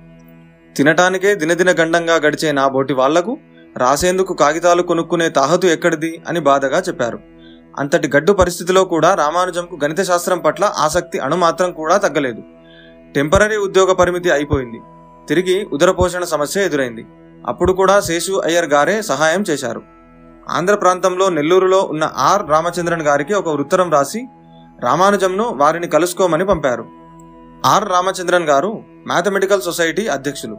తినటానికే 0.77 1.35
దినదిన 1.35 1.71
గండంగా 1.71 2.15
గడిచే 2.15 2.53
నా 2.53 2.69
బోటి 2.69 2.93
వాళ్ళకు 2.93 3.39
రాసేందుకు 3.77 4.35
కాగితాలు 4.35 4.83
కొనుక్కునే 4.83 5.29
తాహతు 5.29 5.67
ఎక్కడిది 5.67 6.23
అని 6.29 6.41
బాధగా 6.41 6.79
చెప్పారు. 6.81 7.19
అంతటి 7.79 8.11
గడ్డు 8.17 8.33
పరిస్థితిలో 8.33 8.85
కూడా 8.85 9.15
రామానుజంకు 9.15 9.79
గణిత 9.85 10.01
శాస్త్రం 10.01 10.39
పట్ల 10.39 10.65
ఆసక్తి 10.65 11.19
అణుమాత్రం 11.19 11.73
కూడా 11.73 11.97
తగ్గలేదు. 11.97 12.43
టెంపరీ 13.15 13.57
ఉద్యోగ 13.57 13.93
పరిమితి 13.93 14.31
అయిపోయింది. 14.31 14.81
తిరిగి 15.29 15.65
ఉదరపోషణ 15.73 16.25
సమస్య 16.25 16.63
ఎదురైంది. 16.63 17.07
అప్పుడు 17.47 17.73
కూడా 17.73 18.01
శేషు 18.01 18.43
అయ్యర్ 18.45 18.65
గారే 18.65 19.03
సహాయం 19.03 19.45
చేశారు. 19.51 20.00
ఆంధ్ర 20.51 20.75
ప్రాంతంలో 20.75 21.29
నెల్లూరులో 21.29 21.81
ఉన్న 21.81 22.11
ఆర్. 22.17 22.51
రామచంద్రన్ 22.51 23.03
గారికి 23.03 23.35
ఒక 23.35 23.49
ఉత్తరం 23.49 23.93
రాసి 23.93 24.27
రామానుజంను 24.81 25.45
వారిని 25.45 25.89
కలుసుకోమని 25.89 26.47
పంపారు. 26.47 26.85
ఆర్. 27.67 27.89
రామచంద్రన్ 27.89 28.45
గారు 28.45 28.83
మ్యాథమెటికల్ 29.07 29.63
సొసైటీ 29.63 30.07
అధ్యక్షులు. 30.07 30.59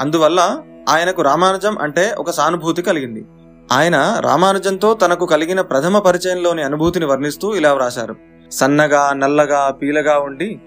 అందువల్ల 0.00 0.62
ఆయనకు 0.88 1.22
రామానుజం 1.22 1.78
అంటే 1.78 2.14
ఒక 2.18 2.30
సానుభూతి 2.30 2.82
కలిగింది. 2.82 3.24
ఆయన 3.72 4.16
రామానుజంతో 4.20 4.94
తనకు 4.94 5.26
కలిగిన 5.26 5.60
ప్రథమ 5.60 5.98
పరిచయంలోని 5.98 6.62
అనుభూతిని 6.62 7.06
వర్ణిస్తూ 7.06 7.54
ఇలా 7.54 7.72
వ్రాశారు. 7.72 8.16
సన్నగా 8.52 9.12
నల్లగా 9.12 9.70
పీలగా 9.70 10.18
ఉండి 10.18 10.60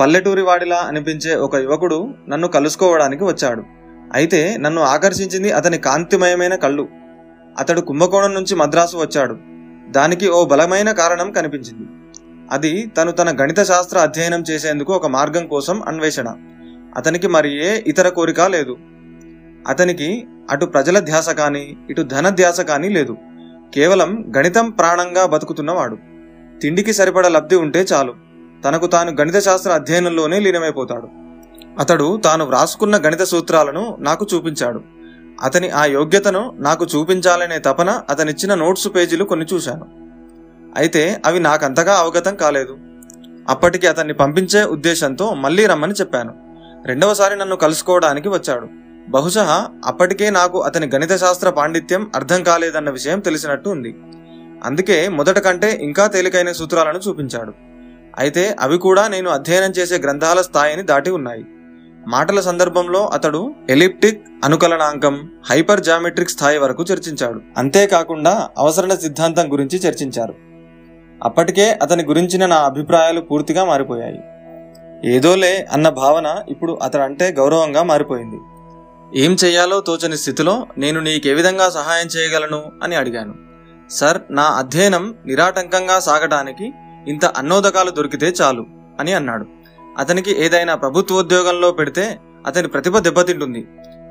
పల్లెటూరి 0.00 0.42
వాడిలా 0.42 0.76
అనిపించే 0.76 1.34
ఒక 1.34 1.56
యువకుడు 1.56 2.08
నన్ను 2.28 2.48
కలుసుకోవడానికి 2.48 3.24
వచ్చాడు. 3.24 3.62
అయితే 4.14 4.56
నన్ను 4.60 4.82
ఆకర్షించింది 4.82 5.52
అతని 5.52 5.78
కాంతిమయమైన 5.78 6.54
కళ్ళు. 6.54 6.99
అతడు 7.58 7.80
కుంభకోణం 7.80 8.34
నుంచి 8.34 8.54
మద్రాసు 8.54 8.96
వచ్చాడు. 8.96 9.38
దానికి 9.90 10.28
ఓ 10.28 10.44
బలమైన 10.44 10.92
కారణం 10.92 11.32
కనిపించింది. 11.32 11.88
అది 12.50 12.86
తను 12.86 13.12
తన 13.12 13.36
గణిత 13.40 13.60
శాస్త్ర 13.60 13.98
అధ్యయనం 13.98 14.44
చేసేందుకు 14.50 14.92
ఒక 14.92 15.06
మార్గం 15.06 15.46
కోసం 15.46 15.82
అన్వేషణ. 15.82 16.34
అతనికి 16.96 17.26
మరి 17.26 17.66
ఏ 17.66 17.82
ఇతర 17.86 18.08
కోరిక 18.08 18.40
లేదు. 18.40 18.76
అతనికి 19.68 20.26
అటు 20.50 20.66
ప్రజల 20.66 20.98
ధ్యాస 20.98 21.30
కానీ 21.30 21.76
ఇటు 21.90 22.02
ధన 22.02 22.28
ధ్యాస 22.28 22.60
కానీ 22.60 22.88
లేదు. 22.88 23.16
కేవలం 23.74 24.32
గణితం 24.36 24.70
ప్రాణంగా 24.70 25.26
బతుకుతున్నవాడు. 25.26 25.98
తిండికి 26.62 26.92
సరిపడ 26.92 27.26
లబ్ధి 27.26 27.56
ఉంటే 27.56 27.86
చాలు. 27.92 28.14
తనకు 28.64 28.86
తాను 28.86 29.16
గణిత 29.20 29.38
శాస్త్ర 29.38 29.70
అధ్యయనంలోనే 29.70 30.40
లీనమైపోతాడు. 30.40 31.08
అతడు 31.78 32.20
తాను 32.24 32.44
వ్రాసుకున్న 32.44 32.96
గణిత 32.96 33.22
సూత్రాలను 33.22 33.96
నాకు 34.00 34.26
చూపించాడు. 34.34 34.99
అతని 35.42 35.70
ఆ 35.70 35.84
యోగ్యతను 35.84 36.56
నాకు 36.58 36.84
చూపించాలనే 36.84 37.58
తపన 37.58 38.02
అతనిచ్చిన 38.10 38.54
నోట్స్ 38.54 38.88
పేజీలు 38.96 39.24
కొన్ని 39.24 39.46
చూశాను. 39.54 39.86
అయితే 40.76 41.22
అవి 41.26 41.40
నాకంతగా 41.40 41.94
అవగతం 41.94 42.34
కాలేదు. 42.34 42.78
అప్పటికి 43.48 43.86
అతన్ని 43.86 44.14
పంపించే 44.14 44.62
ఉద్దేశంతో 44.64 45.34
మళ్ళీ 45.34 45.66
రమ్మని 45.66 45.92
చెప్పాను. 45.92 46.34
రెండవసారి 46.86 47.36
నన్ను 47.36 47.56
కలుసుకోవడానికి 47.56 48.28
వచ్చాడు. 48.28 48.68
బహుశా 49.08 49.68
అప్పటికే 49.86 50.30
నాకు 50.30 50.60
అతని 50.60 50.86
గణిత 50.94 51.16
శాస్త్ర 51.16 51.50
పాండిత్యం 51.50 52.10
అర్థం 52.14 52.42
కాలేదన్న 52.42 52.90
విషయం 52.90 53.20
తెలిసినట్టు 53.20 53.70
ఉంది. 53.70 53.96
అందుకే 54.64 55.08
మొదట 55.08 55.38
కంటే 55.38 55.70
ఇంకా 55.82 56.06
తేలికైన 56.06 56.52
సూత్రాలను 56.52 57.00
చూపించాడు. 57.08 57.52
అయితే 58.18 58.56
అవి 58.60 58.78
కూడా 58.78 59.08
నేను 59.08 59.30
అధ్యయనం 59.30 59.70
చేసే 59.70 59.98
గ్రంథాల 59.98 60.40
స్థాయిని 60.40 60.82
దాటి 60.82 61.10
ఉన్నాయి. 61.10 61.44
మాటల 62.08 62.40
సందర్భంలో 62.40 63.06
అతడు 63.06 63.54
ఎలిప్టిక్ 63.70 64.24
అనుకలనాంకం 64.44 65.30
హైపర్ 65.50 65.80
జామెట్రిక్ 65.80 66.30
స్థాయి 66.30 66.58
వరకు 66.58 66.84
చర్చించాడు. 66.92 67.40
అంతేకాకుండా 67.56 68.48
అవసరణ 68.58 68.94
సిద్ధాంతం 68.94 69.52
గురించి 69.52 69.78
చర్చించారు. 69.78 70.34
అప్పటికే 71.24 71.72
అతని 71.72 72.04
గురించిన 72.04 72.46
నా 72.46 72.56
అభిప్రాయాలు 72.56 73.20
పూర్తిగా 73.20 73.64
మారిపోయాయి. 73.64 74.20
ఏదోలే 75.14 75.68
అన్న 75.72 75.88
భావన 75.88 76.42
ఇప్పుడు 76.48 76.78
అతడంటే 76.82 77.32
గౌరవంగా 77.32 77.82
మారిపోయింది. 77.82 78.36
ఏం 79.20 79.36
చెయ్యాలో 79.44 79.80
తోచని 79.80 80.16
స్థితిలో 80.16 80.66
నేను 80.78 81.00
నీకే 81.00 81.32
విధంగా 81.32 81.70
సహాయం 81.70 82.06
చేయగలను 82.06 82.62
అని 82.82 82.96
అడిగాను. 82.96 83.34
సార్ 83.90 84.18
నా 84.30 84.42
అధ్యయనం 84.42 85.14
నిరాటంకంగా 85.26 85.98
సాగటానికి 85.98 86.72
ఇంత 87.08 87.24
అన్నోదకాలు 87.24 87.90
దొరికితే 87.90 88.26
చాలు 88.26 88.66
అని 89.00 89.12
అన్నాడు. 89.12 89.59
అతనికి 89.98 90.44
ఏదైనా 90.44 90.74
ప్రభుత్వోద్యోగంలో 90.74 91.70
పెడితే 91.72 92.18
అతని 92.46 92.68
ప్రతిభ 92.68 92.98
దెబ్బతింటుంది. 92.98 93.66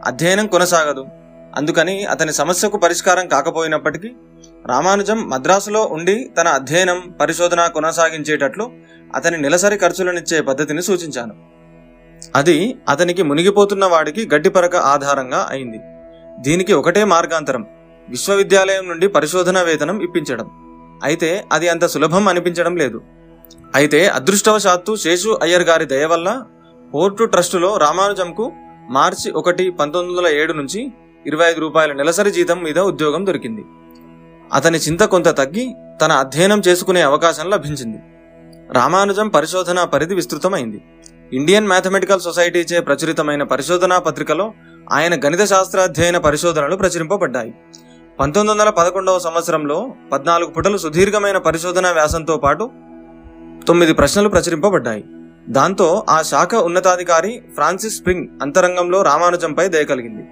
అధ్యయనం 0.06 0.48
కొనసాగదు. 0.48 1.06
అందుకని 1.56 2.06
అతని 2.06 2.34
సమస్యకు 2.34 2.78
పరిష్కారం 2.78 3.28
కాకపోయినప్పటికీ 3.28 4.12
రామానుజం 4.66 5.30
మద్రాసులో 5.30 5.84
ఉండి 5.84 6.32
తన 6.38 6.48
అధ్యయనం 6.48 7.14
పరిశోధన 7.22 7.68
కొనసాగించేటట్లు 7.68 8.72
అతని 9.16 9.38
నెలసరి 9.38 9.78
ఖర్చులనిచ్చే 9.78 10.42
పద్ధతిని 10.42 10.82
సూచించాను. 10.82 11.36
అది 12.36 12.78
అతనికి 12.90 13.24
మునిగిపోతున్న 13.24 13.86
వాడికి 13.86 14.30
గడ్డిపరక 14.36 14.76
ఆధారంగా 14.76 15.48
అయింది. 15.50 15.80
దీనికి 16.40 16.74
ఒకటే 16.74 17.04
మార్గాంతరం 17.04 17.66
విశ్వవిద్యాలయం 18.10 18.90
నుండి 18.90 19.08
పరిశోధన 19.08 19.62
వేతనం 19.62 20.02
ఇప్పించడం. 20.02 20.50
అయితే 21.04 21.46
అది 21.54 21.70
అంత 21.70 21.86
సులభం 21.86 22.28
అనిపించడం 22.28 22.76
లేదు. 22.76 23.02
అయితే 23.76 24.08
అదృష్టవశాత్తు 24.08 24.96
శేషు 24.96 25.40
అయ్యర్ 25.44 25.64
గారి 25.64 25.86
దయ 25.86 26.06
వల్ల 26.06 26.30
పోర్టు 26.94 27.24
ట్రస్టులో 27.24 27.78
రామానుజంకు 27.78 28.52
మార్చి 28.90 29.32
ఒకటి 29.32 29.66
పంతొమ్మిది 29.80 30.18
వందల 30.18 30.28
ఏడు 30.42 30.54
నుంచి 30.54 30.80
ఇరవై 31.28 31.46
ఐదు 31.52 31.60
రూపాయల 31.60 31.92
నెలసరి 31.94 32.32
జీతం 32.32 32.64
మీద 32.64 32.80
ఉద్యోగం 32.80 33.26
దొరికింది. 33.26 33.64
అతని 34.54 34.78
చింత 34.78 35.04
కొంత 35.04 35.28
తగ్గి 35.28 35.66
తన 36.02 36.12
అధ్యయనం 36.12 36.62
చేసుకునే 36.68 37.02
అవకాశం 37.02 37.50
లభించింది. 37.50 38.00
రామానుజం 38.72 39.28
పరిశోధన 39.30 39.84
పరిధి 39.84 40.16
విస్తృతమైంది. 40.16 40.82
ఇండియన్ 41.34 41.68
మ్యాథమెటికల్ 41.68 42.20
సొసైటీచే 42.20 42.80
ప్రచురితమైన 42.80 43.44
పరిశోధనా 43.44 44.00
పత్రికలో 44.00 44.54
ఆయన 44.94 45.16
గణిత 45.26 45.44
శాస్త్రాధ్యయన 45.46 46.18
పరిశోధనలు 46.18 46.76
ప్రచురింపబడ్డాయి. 46.76 47.54
పంతొమ్మిది 48.20 48.52
వందల 48.52 48.70
పదకొండవ 48.70 49.20
సంవత్సరంలో 49.20 49.96
పద్నాలుగు 50.14 50.52
పుటలు 50.52 50.78
సుదీర్ఘమైన 50.78 51.38
పరిశోధనా 51.38 51.92
వ్యాసంతో 51.92 52.38
పాటు 52.38 52.64
తొమ్మిది 53.70 53.94
ప్రశ్నలు 53.94 54.30
ప్రచురింపబడ్డాయి. 54.30 55.04
దాంతో 55.50 56.06
ఆ 56.10 56.22
శాఖ 56.22 56.56
ఉన్నతాధికారి 56.56 57.42
ఫ్రాన్సిస్ 57.56 57.98
స్ప్రింగ్ 57.98 58.28
అంతరంగంలో 58.42 59.02
రామానుజంపై 59.02 59.68
దయ 59.68 59.84
కలిగింది. 59.84 60.24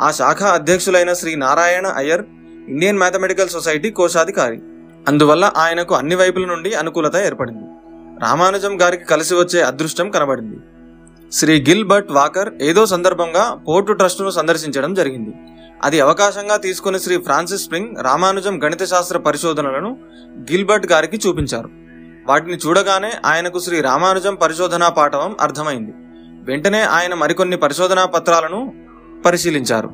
ఆ 0.00 0.10
శాఖ 0.10 0.42
అధ్యక్షులైన 0.42 1.12
Shri 1.12 1.34
Narayana 1.34 1.86
Iyer 1.86 2.22
Indian 2.68 2.98
mathematical 2.98 3.48
society 3.48 3.90
కోశాధికారి. 3.90 4.60
అందువల్ల 5.08 5.52
ఆయనకు 5.56 5.94
అన్ని 5.94 6.14
వైపుల 6.14 6.44
నుండి 6.44 6.74
అనుకూలత 6.74 7.16
ఏర్పడింది. 7.16 7.64
రామానుజం 8.22 8.80
గారికి 8.82 9.04
కలిసి 9.04 9.34
వచ్చే 9.34 9.62
అదృష్టం 9.62 10.10
కనబడింది. 10.10 10.58
శ్రీ 11.32 11.64
గిల్బర్ట్ 11.68 12.12
వాకర్ 12.12 12.54
ఏదో 12.62 12.86
సందర్భంగా 12.86 13.64
పోర్టు 13.68 13.92
ట్రస్టును 13.92 14.30
సందర్శించడం 14.30 14.94
జరిగింది. 14.94 15.34
అది 15.82 16.00
అవకాశంగా 16.00 16.56
తీసుకుని 16.56 17.00
శ్రీ 17.00 17.16
ఫ్రాన్సిస్ 17.16 17.62
స్ప్రింగ్ 17.62 17.96
రామానుజం 18.02 18.64
గణిత 18.64 18.84
శాస్త్ర 18.84 19.18
పరిశోధనలను 19.18 19.98
గిల్బర్ట్ 20.52 20.92
గారికి 20.92 21.20
చూపించారు. 21.28 21.85
వాటిని 22.26 22.56
చూడగానే 22.56 23.12
ఆయనకు 23.26 23.58
శ్రీ 23.58 23.80
రామానుజం 23.80 24.34
పరిశోధనా 24.34 24.88
పాఠవం 24.88 25.36
అర్థమైంది. 25.40 25.92
వెంటనే 26.50 26.82
ఆయన 26.82 27.14
మరికొన్ని 27.14 27.56
పరిశోధనా 27.56 28.04
పత్రాలను 28.04 28.72
పరిశీలించారు. 29.26 29.90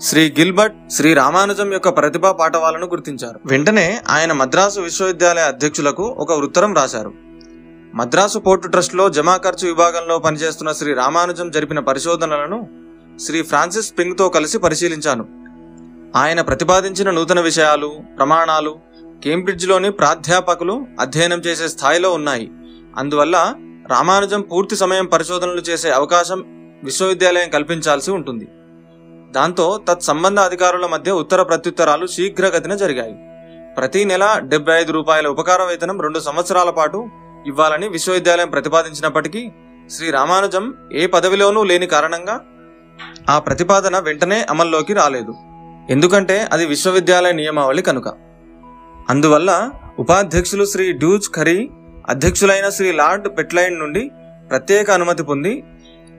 శ్రీ 0.00 0.34
గిల్బర్ట్ 0.38 0.90
శ్రీ 0.90 1.14
రామానుజం 1.14 1.72
యొక్క 1.72 1.88
ప్రతిభా 1.88 2.32
పాఠవాలను 2.32 2.86
గుర్తించారు. 2.86 3.40
వెంటనే 3.46 4.00
ఆయన 4.08 4.32
మద్రాసు 4.32 4.80
విశ్వవిద్యాలయ 4.80 5.42
అధ్యక్షులకు 5.42 6.02
ఒక 6.02 6.32
ఉత్తరం 6.32 6.74
రాశారు. 6.74 7.12
మద్రాసు 7.94 8.38
పోర్టు 8.38 8.68
ట్రస్ట్లో 8.68 9.08
జమా 9.08 9.36
ఖర్చు 9.36 9.68
విభాగంలో 9.68 10.18
పనిచేస్తున్న 10.18 10.72
శ్రీ 10.72 10.94
రామానుజం 10.94 11.50
జరిపిన 11.50 11.78
పరిశోధనలను 11.78 12.68
శ్రీ 13.20 13.42
ఫ్రాన్సిస్ 13.42 13.94
పింగ్తో 13.98 14.28
కలిసి 14.28 14.58
పరిశీలించాను. 14.58 15.28
ఆయన 16.16 16.40
ప్రతిపాదించిన 16.40 17.10
నూతన 17.10 17.40
విషయాలు 17.40 17.92
ప్రమాణాలు 18.16 18.78
కేంబ్రిడ్జ్లోని 19.24 19.90
ప్రాధ్యాపకులు 19.90 20.86
అధ్యయనం 21.00 21.38
చేసే 21.38 21.68
స్థాయిలో 21.68 22.12
ఉన్నాయి. 22.12 22.50
అందువల్ల 22.96 23.54
రామానుజం 23.90 24.40
పూర్తి 24.40 24.76
సమయం 24.76 25.06
పరిశోధనలు 25.06 25.60
చేసే 25.60 25.90
అవకాశం 25.90 26.44
విశ్వవిద్యాలయం 26.84 27.48
కల్పించాల్సి 27.48 28.10
ఉంటుంది. 28.10 28.48
దాంతో 29.30 29.80
తత్సంబంధ 29.88 30.38
అధికారుల 30.38 30.86
మధ్య 30.86 31.10
ఉత్తర 31.10 31.42
ప్రత్యుత్తరాలు 31.42 32.06
శీఘ్రగతిన 32.06 32.74
జరిగాయి. 32.74 33.16
ప్రతి 33.76 34.04
నెల 34.04 34.40
డెబ్బై 34.42 34.80
ఐదు 34.80 34.92
రూపాయల 34.92 35.26
ఉపకార 35.26 35.62
వేతనం 35.62 36.00
రెండు 36.00 36.18
సంవత్సరాల 36.18 36.70
పాటు 36.70 37.08
ఇవ్వాలని 37.46 37.88
విశ్వవిద్యాలయం 37.88 38.48
ప్రతిపాదించినప్పటికీ 38.48 39.50
శ్రీ 39.90 40.10
రామానుజం 40.10 40.74
ఏ 40.92 41.06
పదవిలోనూ 41.06 41.64
లేని 41.64 41.86
కారణంగా 41.86 42.40
ఆ 43.28 43.38
ప్రతిపాదన 43.38 43.98
వెంటనే 43.98 44.46
అమల్లోకి 44.50 44.92
రాలేదు. 44.92 45.34
ఎందుకంటే 45.90 46.48
అది 46.52 46.66
విశ్వవిద్యాలయ 46.66 47.32
నియమావళి 47.32 47.82
కనుక. 47.82 48.29
అందువల్ల 49.08 49.70
ఉపాధ్యక్షులు 49.98 50.64
శ్రీ 50.64 50.92
డ్యూజ్ 50.92 51.28
ఖరీ 51.34 51.70
అధ్యక్షులైన 52.08 52.68
శ్రీ 52.68 52.92
లార్డ్ 52.92 53.38
పెట్లైన్ 53.38 53.78
నుండి 53.78 54.10
ప్రత్యేక 54.50 54.90
అనుమతి 54.90 55.22
పొంది 55.22 55.64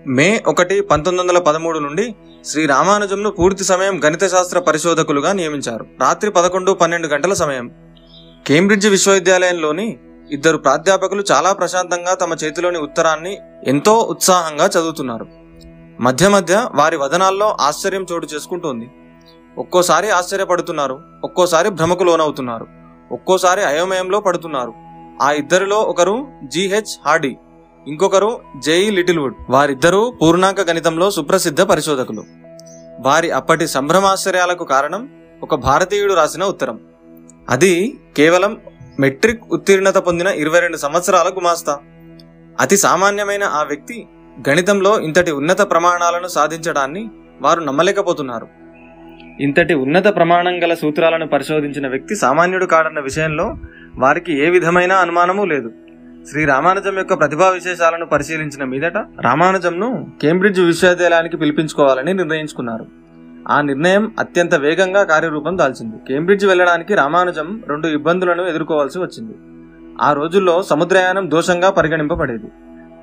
మే 0.08 0.44
ఒకటి 0.48 0.82
పంతొమ్మిది 0.82 1.30
వందల 1.30 1.40
పదమూడు 1.40 1.80
నుండి 1.80 2.16
శ్రీ 2.46 2.66
రామానుజంను 2.66 3.30
పూర్తి 3.30 3.64
సమయం 3.64 4.02
గణిత 4.06 4.28
శాస్త్ర 4.28 4.60
పరిశోధకులుగా 4.60 5.32
నియమించారు. 5.32 5.86
రాత్రి 6.02 6.32
పదకొండు 6.32 6.72
పన్నెండు 6.72 7.08
గంటల 7.08 7.34
సమయం. 7.34 7.72
కేంబ్రిడ్జ్ 8.48 8.88
విశ్వవిద్యాలయంలోని 8.88 9.98
ఇద్దరు 10.32 10.58
ప్రాధ్యాపకులు 10.58 11.24
చాలా 11.32 11.54
ప్రశాంతంగా 11.54 12.14
తమ 12.14 12.34
చేతిలోని 12.44 12.78
ఉత్తరాన్ని 12.78 13.38
ఎంతో 13.68 13.94
ఉత్సాహంగా 13.94 14.66
చదువుతున్నారు. 14.66 15.28
మధ్య 16.00 16.30
మధ్య 16.30 16.68
వారి 16.76 16.98
వదనాల్లో 16.98 17.58
ఆశ్చర్యం 17.62 18.06
చోటు 18.12 18.28
చేసుకుంటోంది. 18.36 18.90
ఒక్కోసారి 19.58 20.10
ఆశ్చర్యపడుతున్నారు 20.10 21.00
ఒక్కోసారి 21.24 21.70
భ్రమకు 21.70 22.04
లోనవుతున్నారు 22.04 22.68
ఒక్కోసారి 23.12 23.64
అయోమయంలో 23.64 24.20
పడుతున్నారు. 24.20 24.74
ఆ 25.22 25.32
ఇద్దరిలో 25.32 25.80
ఒకరు 25.80 26.28
జిహెచ్ 26.48 27.00
హార్డీ 27.06 27.38
ఇంకొకరు 27.88 28.42
జేఈ 28.58 28.90
లిటిల్వుడ్. 28.90 29.36
వారిద్దరూ 29.50 30.12
పూర్ణాంక 30.22 30.62
గణితంలో 30.62 31.12
సుప్రసిద్ధ 31.12 31.62
పరిశోధకులు. 31.62 32.24
వారి 33.00 33.32
అప్పటి 33.32 33.68
సంభ్రమాశ్చర్యాలకు 33.68 34.64
కారణం 34.64 35.10
ఒక 35.44 35.56
భారతీయుడు 35.56 36.14
రాసిన 36.14 36.44
ఉత్తరం. 36.44 36.80
అది 37.50 38.00
కేవలం 38.18 38.58
మెట్రిక్ 39.00 39.42
ఉత్తీర్ణత 39.52 39.96
పొందిన 39.96 40.28
ఇరవై 40.28 40.60
రెండు 40.60 40.78
సంవత్సరాల 40.78 41.30
గుమాస్తా. 41.30 41.80
అతి 42.60 42.78
సామాన్యమైన 42.78 43.44
ఆ 43.44 43.64
వ్యక్తి 43.64 44.08
గణితంలో 44.50 45.00
ఇంతటి 45.00 45.32
ఉన్నత 45.32 45.70
ప్రమాణాలను 45.72 46.28
సాధించడాన్ని 46.28 47.10
వారు 47.42 47.60
నమ్మలేకపోతున్నారు. 47.60 48.61
ఇంతటి 49.42 49.74
ఉన్నత 49.74 50.16
ప్రమాణం 50.16 50.64
గల 50.64 50.74
సూత్రాలను 50.74 51.28
పరిశోధించిన 51.28 51.88
వ్యక్తి 51.88 52.16
సామాన్యుడు 52.16 52.66
కాడన్న 52.66 53.00
విషయంలో 53.00 53.54
వారికి 53.98 54.46
ఏ 54.46 54.50
విధమైన 54.50 54.92
అనుమానమూ 54.92 55.46
లేదు. 55.46 55.72
శ్రీ 56.32 56.46
రామానుజం 56.46 56.98
యొక్క 56.98 57.20
ప్రతిభా 57.20 57.50
విశేషాలను 57.50 58.06
పరిశీలించిన 58.06 58.64
మీదట 58.64 58.98
రామానుజంను 58.98 60.08
కేంబ్రిడ్జ్ 60.22 60.62
విశ్వవిద్యాలయానికి 60.62 61.38
పిలిపించుకోవాలని 61.38 62.14
నిర్ణయించుకున్నారు. 62.14 62.86
ఆ 63.50 63.62
నిర్ణయం 63.62 64.12
అత్యంత 64.20 64.56
వేగంగా 64.56 65.04
కార్యరూపం 65.04 65.58
దాల్చింది. 65.58 65.96
కేంబ్రిడ్జ్ 66.08 66.46
వెళ్ళడానికి 66.46 66.96
రామానుజం 66.96 67.64
రెండు 67.68 67.88
ఇబ్బందులను 67.88 68.42
ఎదుర్కోవాల్సి 68.42 69.00
వచ్చింది. 69.00 69.34
ఆ 70.02 70.14
రోజుల్లో 70.14 70.64
సముద్రయానం 70.64 71.32
దోషంగా 71.32 71.70
పరిగణింపబడేది. 71.70 72.48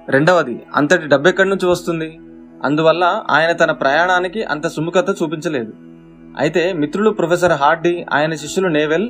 రెండవది 0.08 0.62
అంతటి 0.76 1.06
డబ్బెక్కడి 1.06 1.48
నుంచి 1.48 1.66
వస్తుంది? 1.66 2.18
అందువల్ల 2.64 3.22
ఆయన 3.30 3.52
తన 3.52 3.70
ప్రయాణానికి 3.72 4.44
అంత 4.44 4.66
సుముఖత 4.66 5.16
చూపించలేదు. 5.22 5.87
అయితే 6.36 6.72
మిత్రులు 6.72 7.10
ప్రొఫెసర్ 7.10 7.52
హార్డీ 7.52 8.06
ఆయన 8.12 8.34
శిష్యులు 8.34 8.68
నేవెల్ 8.68 9.08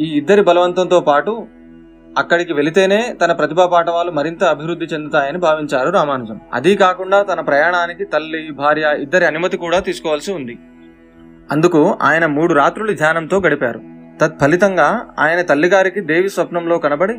ఈ 0.00 0.04
ఇద్దరి 0.04 0.42
బలవంతంతో 0.42 1.00
పాటు 1.00 1.46
అక్కడికి 2.18 2.52
వెళితేనే 2.52 3.16
తన 3.24 3.32
ప్రతిభా 3.32 3.66
పాఠవాలు 3.66 4.10
మరింత 4.10 4.44
అభివృద్ధి 4.44 4.84
చెందుతాయని 4.84 5.38
భావించారు 5.38 5.90
రామానుజం. 5.90 6.40
అదీ 6.52 6.76
కాకుండా 6.76 7.22
తన 7.22 7.40
ప్రయాణానికి 7.40 8.04
తల్లి 8.04 8.52
భార్య 8.52 8.96
ఇద్దరి 8.98 9.26
అనుమతి 9.26 9.56
కూడా 9.56 9.78
తీసుకోవాల్సి 9.78 10.32
ఉంది. 10.32 10.58
అందుకు 11.50 11.98
ఆయన 12.02 12.26
మూడు 12.26 12.54
రాత్రులు 12.54 12.92
ధ్యానంతో 12.92 13.40
గడిపారు. 13.40 13.80
తత్ఫలితంగా 14.20 15.06
ఆయన 15.18 15.42
తల్లిగారికి 15.42 16.00
దేవి 16.00 16.28
స్వప్నంలో 16.28 16.78
కనబడి 16.78 17.14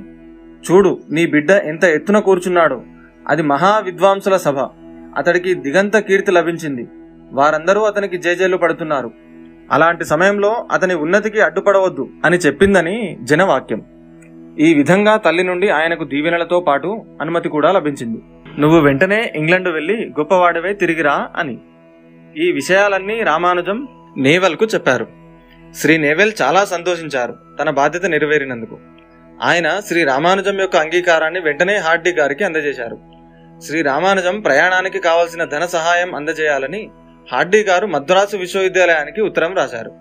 చూడు 0.72 1.00
నీ 1.12 1.26
బిడ్డ 1.26 1.52
ఎంత 1.52 1.84
ఎత్తున 1.84 2.20
కూర్చున్నాడో. 2.20 2.82
అది 3.28 3.42
మహా 3.42 3.80
విద్వాంసుల 3.80 4.38
సభ. 4.38 4.60
అతడికి 5.18 5.54
దిగంత 5.54 5.98
కీర్తి 5.98 6.32
లభించింది. 6.32 6.88
వారందరూ 7.32 7.82
అతనికి 7.82 8.18
జేజేలు 8.18 8.58
పడుతున్నారు. 8.58 9.27
అలాంటి 9.72 10.06
సమయంలో 10.06 10.68
అతని 10.72 10.96
ఉన్నతికి 10.96 11.42
అడ్డుపడవద్దు 11.42 12.10
అని 12.26 12.38
చెప్పిందని 12.38 13.18
జనవాక్యం. 13.22 13.82
ఈ 14.60 14.74
విధంగా 14.74 15.18
తల్లి 15.18 15.44
నుండి 15.44 15.70
ఆయనకు 15.70 16.04
దీవెనలతో 16.04 16.60
పాటు 16.60 17.06
అనుమతి 17.22 17.50
కూడా 17.50 17.72
లభించింది. 17.72 18.22
నువ్వు 18.60 18.80
వెంటనే 18.80 19.34
ఇంగ్లండ్ 19.36 19.70
వెళ్ళి 19.70 20.06
గొప్పవాడివే 20.06 20.74
తిరిగిరా 20.74 21.30
అని. 21.36 21.58
ఈ 22.38 22.52
విషయాలన్నీ 22.52 23.24
రామానుజం 23.24 23.88
నేవల్కు 24.18 24.66
చెప్పారు. 24.66 25.08
శ్రీ 25.76 25.98
నేవెల్ 25.98 26.32
చాలా 26.42 26.66
సంతోషించారు 26.66 27.36
తన 27.62 27.70
బాధ్యత 27.70 28.06
నెరవేరినందుకు. 28.06 28.78
ఆయన 29.44 29.80
శ్రీ 29.88 30.04
రామానుజం 30.04 30.60
యొక్క 30.60 30.76
అంగీకారాన్ని 30.76 31.40
వెంటనే 31.40 31.76
హార్డీ 31.76 32.12
గారికి 32.12 32.44
అందజేశారు. 32.44 32.98
శ్రీ 33.62 33.82
రామానుజం 33.82 34.40
ప్రయాణానికి 34.40 35.00
కావలసిన 35.00 35.44
ధన 35.44 35.66
సహాయం 35.66 36.16
అందజేయాలని 36.16 36.90
హార్డీ 37.32 37.64
గారు 37.64 37.86
మద్రాసు 37.88 38.38
విశ్వవిద్యాలయానికి 38.38 39.22
ఉత్తరం 39.22 39.56
రాశారు. 39.56 39.92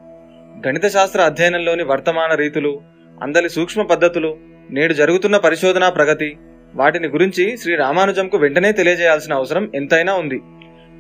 గణిత 0.67 0.87
శాస్త్ర 0.87 1.21
అధ్యయనంలోని 1.21 1.83
వర్తమాన 1.83 2.35
రీతులు 2.35 2.81
అందలి 3.23 3.49
సూక్ష్మ 3.49 3.83
పద్ధతులు 3.83 4.37
నేడు 4.71 4.93
జరుగుతున్న 4.93 5.37
పరిశోధనా 5.37 5.89
ప్రగతి 5.89 6.37
వాటిని 6.75 7.09
గురించి 7.09 7.57
శ్రీ 7.57 7.77
రామానుజంకు 7.77 8.37
వెంటనే 8.37 8.73
తెలియజేయాల్సిన 8.73 9.35
అవసరం 9.35 9.71
ఎంతైనా 9.75 10.15
ఉంది. 10.15 10.41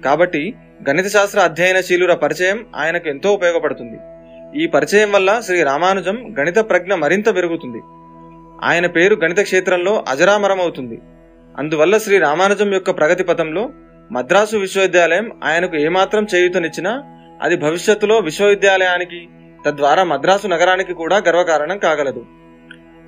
కాబట్టి 0.04 0.54
గణిత 0.90 1.06
శాస్త్ర 1.06 1.38
అధ్యయనశీలుర 1.40 2.14
పరిచయం 2.14 2.66
ఆయనకు 2.76 3.08
ఎంతో 3.08 3.32
ఉపయోగపడుతుంది. 3.32 3.98
ఈ 4.62 4.66
పరిచయం 4.66 5.12
వల్ల 5.12 5.40
శ్రీ 5.40 5.62
రామానుజం 5.62 6.36
గణిత 6.38 6.56
ప్రజ్ఞ 6.56 6.94
మరింత 6.94 7.36
పెరుగుతుంది. 7.36 7.78
ఆయన 8.62 8.86
పేరు 8.86 9.14
గణిత 9.24 9.40
క్షేత్రంలో 9.40 10.04
అజరామరమవుతుంది. 10.08 10.98
అందువల్ల 11.58 11.98
శ్రీ 11.98 12.18
రామానుజం 12.18 12.72
యొక్క 12.72 12.90
ప్రగతి 12.90 13.24
పథంలో 13.24 13.70
మద్రాసు 14.12 14.56
విశ్వవిద్యాలయం 14.56 15.30
ఆయనకు 15.44 15.76
ఏమాత్రం 15.76 16.26
చేయూతనిచ్చినా 16.34 16.92
అది 17.42 17.56
భవిష్యత్తులో 17.56 18.18
విశ్వవిద్యాలయానికి 18.18 19.28
తద్వారా 19.66 20.04
మద్రాసు 20.04 20.46
నగరానికి 20.46 20.92
కూడా 20.92 21.22
గర్వకారణం 21.28 21.78
కాగలదు. 21.78 22.26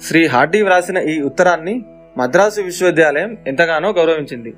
శ్రీ 0.00 0.26
హార్డీ 0.26 0.62
వ్రాసిన 0.62 0.98
ఈ 0.98 1.20
ఉత్తరాన్ని 1.20 1.84
మద్రాసు 2.18 2.60
విశ్వవిద్యాలయం 2.60 3.36
ఎంతగానో 3.46 3.92
గౌరవించింది. 3.92 4.54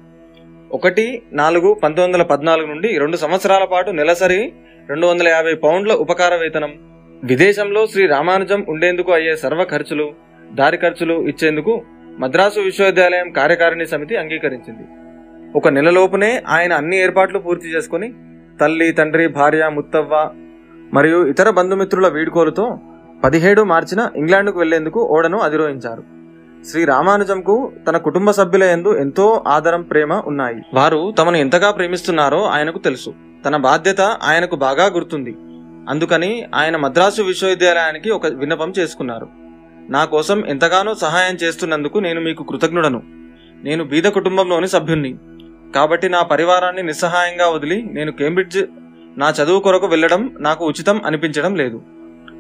ఒకటి 0.73 1.23
నాలుగు 1.33 1.75
పంతొమ్మిది 1.75 2.19
వందల 2.19 2.23
పద్నాలుగు 2.23 2.67
నుండి 2.67 2.99
రెండు 2.99 3.17
సంవత్సరాల 3.17 3.65
పాటు 3.65 3.91
నెలసరి 3.91 4.53
రెండు 4.89 5.07
వందల 5.07 5.29
యాభై 5.29 5.55
పౌండ్ల 5.55 5.93
ఉపకార 5.93 6.35
వేతనం. 6.35 6.73
విదేశంలో 7.25 7.87
శ్రీ 7.87 8.07
రామానుజం 8.07 8.65
ఉండేందుకు 8.69 9.13
అయ్యే 9.13 9.37
సర్వ 9.37 9.65
ఖర్చులు 9.65 10.15
దారి 10.53 10.77
ఖర్చులు 10.77 11.29
ఇచ్చేందుకు 11.29 11.83
మద్రాసు 12.19 12.61
విశ్వవిద్యాలయం 12.61 13.31
కార్యకారిణి 13.31 13.87
సమితి 13.87 14.17
అంగీకరించింది. 14.17 14.83
ఒక 15.57 15.69
నెలలోపునే 15.69 16.43
ఆయన 16.49 16.73
అన్ని 16.73 16.99
ఏర్పాట్లు 16.99 17.39
పూర్తి 17.39 17.69
చేసుకుని 17.69 18.15
తల్లి 18.61 18.93
తండ్రి 18.93 19.29
భార్య 19.29 19.69
ముత్తవ్వ 19.69 20.31
మరియు 20.95 21.27
ఇతర 21.27 21.51
బంధుమిత్రుల 21.51 22.09
వీడ్కోలుతో 22.09 22.79
పదిహేడు 23.25 23.63
మార్చిన 23.63 24.11
ఇంగ్లాండ్కు 24.17 24.59
వెళ్ళేందుకు 24.59 25.01
ఓడను 25.01 25.39
అధిరోహించారు. 25.39 26.05
శ్రీ 26.65 26.85
రామానుజంకు 26.85 27.73
తన 27.89 27.97
కుటుంబ 27.97 28.31
సభ్యుల 28.31 28.65
యందు 28.65 28.99
ఎంతో 28.99 29.45
ఆదరం 29.49 29.83
ప్రేమ 29.83 30.23
ఉన్నాయి. 30.27 30.57
వారు 30.75 31.15
తమను 31.19 31.37
ఎంతగా 31.37 31.71
ప్రేమిస్తున్నారో 31.71 32.43
ఆయనకు 32.43 32.79
తెలుసు. 32.79 33.15
తన 33.45 33.57
బాధ్యత 33.57 34.01
ఆయనకు 34.01 34.57
బాగా 34.57 34.87
గుర్తుంది. 34.87 35.37
అందుకని 35.89 36.45
ఆయన 36.55 36.77
మద్రాసు 36.77 37.23
విశ్వవిద్యాలయానికి 37.23 38.11
ఒక 38.11 38.27
విన్నపం 38.27 38.73
చేసుకున్నారు. 38.79 39.29
నా 39.89 40.05
కోసం 40.05 40.47
ఎంతగానో 40.47 40.95
సహాయం 40.95 41.35
చేస్తున్నందుకు 41.35 41.99
నేను 41.99 42.21
మీకు 42.21 42.43
కృతజ్ఞుడను. 42.43 43.03
నేను 43.65 43.85
బీద 43.85 44.05
కుటుంబంలోని 44.05 44.69
సభ్యుణ్ణి. 44.69 45.19
కాబట్టి 45.75 46.09
నా 46.09 46.23
పరివారాన్ని 46.23 46.83
నిస్సహాయంగా 46.83 47.49
వదిలి 47.49 47.83
నేను 47.83 48.13
కేంబ్రిడ్జ్ 48.13 48.65
నా 49.19 49.31
చదువు 49.31 49.61
కొరకు 49.61 49.87
వెళ్ళడం 49.87 50.37
నాకు 50.41 50.67
ఉచితం 50.67 51.01
అనిపించడం 51.07 51.55
లేదు. 51.55 51.83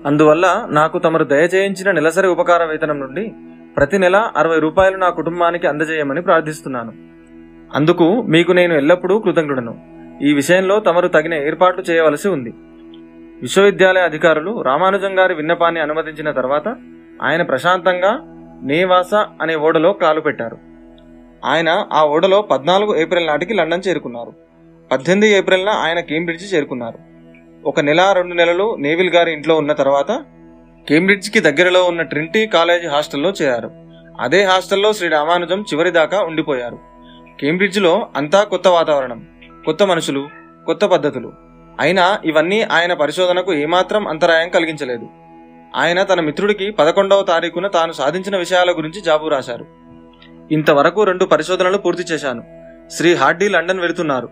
అందువల్ల 0.07 0.66
నాకు 0.71 0.99
తమరు 0.99 1.25
దయచేయించిన 1.25 1.90
నెలసరి 1.90 2.29
ఉపకార 2.29 2.64
వేతనం 2.64 3.01
నుండి 3.01 3.33
ప్రతి 3.77 3.99
నెల 3.99 4.16
అరవై 4.37 4.59
రూపాయలు 4.59 4.97
నా 4.97 5.11
కుటుంబానికి 5.11 5.66
అందజేయమని 5.66 6.23
ప్రార్థిస్తున్నాను. 6.23 6.93
అందుకు 7.75 8.23
మీకు 8.23 8.53
నేను 8.53 8.75
ఎల్లప్పుడూ 8.75 9.19
కృతజ్ఞుడను. 9.19 9.75
ఈ 10.23 10.33
విషయంలో 10.33 10.81
తమరు 10.81 11.09
తగిన 11.09 11.35
ఏర్పాట్లు 11.35 11.83
చేయవలసి 11.83 12.29
ఉంది. 12.29 12.55
విశ్వవిద్యాలయ 13.43 14.03
అధికారులు 14.03 14.62
రామానుజం 14.62 15.19
గారి 15.19 15.35
విన్నపాన్ని 15.35 15.81
అనుమతించిన 15.81 16.31
తర్వాత 16.31 16.77
ఆయన 17.23 17.43
ప్రశాంతంగా 17.43 18.19
నేవాస 18.62 19.14
అనే 19.14 19.55
ఓడలో 19.55 19.93
కాలు 19.93 20.21
పెట్టారు. 20.21 20.69
ఆయన 21.44 21.87
ఆ 21.92 22.05
ఓడలో 22.05 22.42
పద్నాలుగు 22.42 22.96
ఏప్రిల్ 22.96 23.26
నాటికి 23.26 23.55
లండన్ 23.55 23.83
చేరుకున్నారు. 23.88 24.33
పద్దెనిమిది 24.92 25.33
ఏప్రిల్న 25.33 25.68
ఆయన 25.68 26.00
కేంబ్రిడ్జ్ 26.00 26.55
చేరుకున్నారు. 26.55 26.98
ఒక 27.64 27.81
నెల 27.81 28.12
రెండు 28.12 28.35
నెలలు 28.35 28.76
నేవిల్ 28.79 29.11
గారి 29.11 29.33
ఇంట్లో 29.33 29.57
ఉన్న 29.57 29.72
తర్వాత 29.72 30.24
కేంబ్రిడ్జ్కి 30.88 31.40
దగ్గరలో 31.40 31.85
ఉన్న 31.85 32.03
ట్రింటీ 32.03 32.46
కాలేజ్ 32.46 32.87
హాస్టల్లో 32.87 33.31
చేరారు. 33.31 33.70
అదే 34.20 34.44
హాస్టల్లో 34.44 34.92
శ్రీ 34.92 35.09
రామానుజం 35.09 35.62
చివరి 35.62 35.90
దాకా 35.90 36.20
ఉండిపోయారు. 36.20 36.79
కేంబ్రిడ్జ్లో 37.40 38.09
అంతా 38.16 38.42
కొత్త 38.42 38.68
వాతావరణం 38.68 39.26
కొత్త 39.64 39.83
మనుషులు 39.83 40.29
కొత్త 40.66 40.85
పద్ధతులు. 40.85 41.33
అయినా 41.81 42.18
ఇవన్నీ 42.24 42.62
ఆయన 42.62 42.92
పరిశోధనకు 42.92 43.55
ఏమాత్రం 43.55 44.09
అంతరాయం 44.09 44.48
కలిగించలేదు. 44.48 45.09
ఆయన 45.76 46.03
తన 46.03 46.20
మిత్రుడికి 46.20 46.70
పదకొండవ 46.70 47.22
తారీఖున 47.22 47.66
తాను 47.66 47.92
సాధించిన 47.92 48.37
విషయాల 48.37 48.70
గురించి 48.70 49.00
జాబు 49.00 49.29
రాశారు. 49.29 49.80
ఇంతవరకు 50.50 51.04
రెండు 51.04 51.24
పరిశోధనలు 51.24 51.78
పూర్తి 51.78 52.02
చేశాను. 52.02 52.42
శ్రీ 52.90 53.14
హార్డీ 53.14 53.48
లండన్ 53.48 53.80
వెళుతున్నారు. 53.80 54.28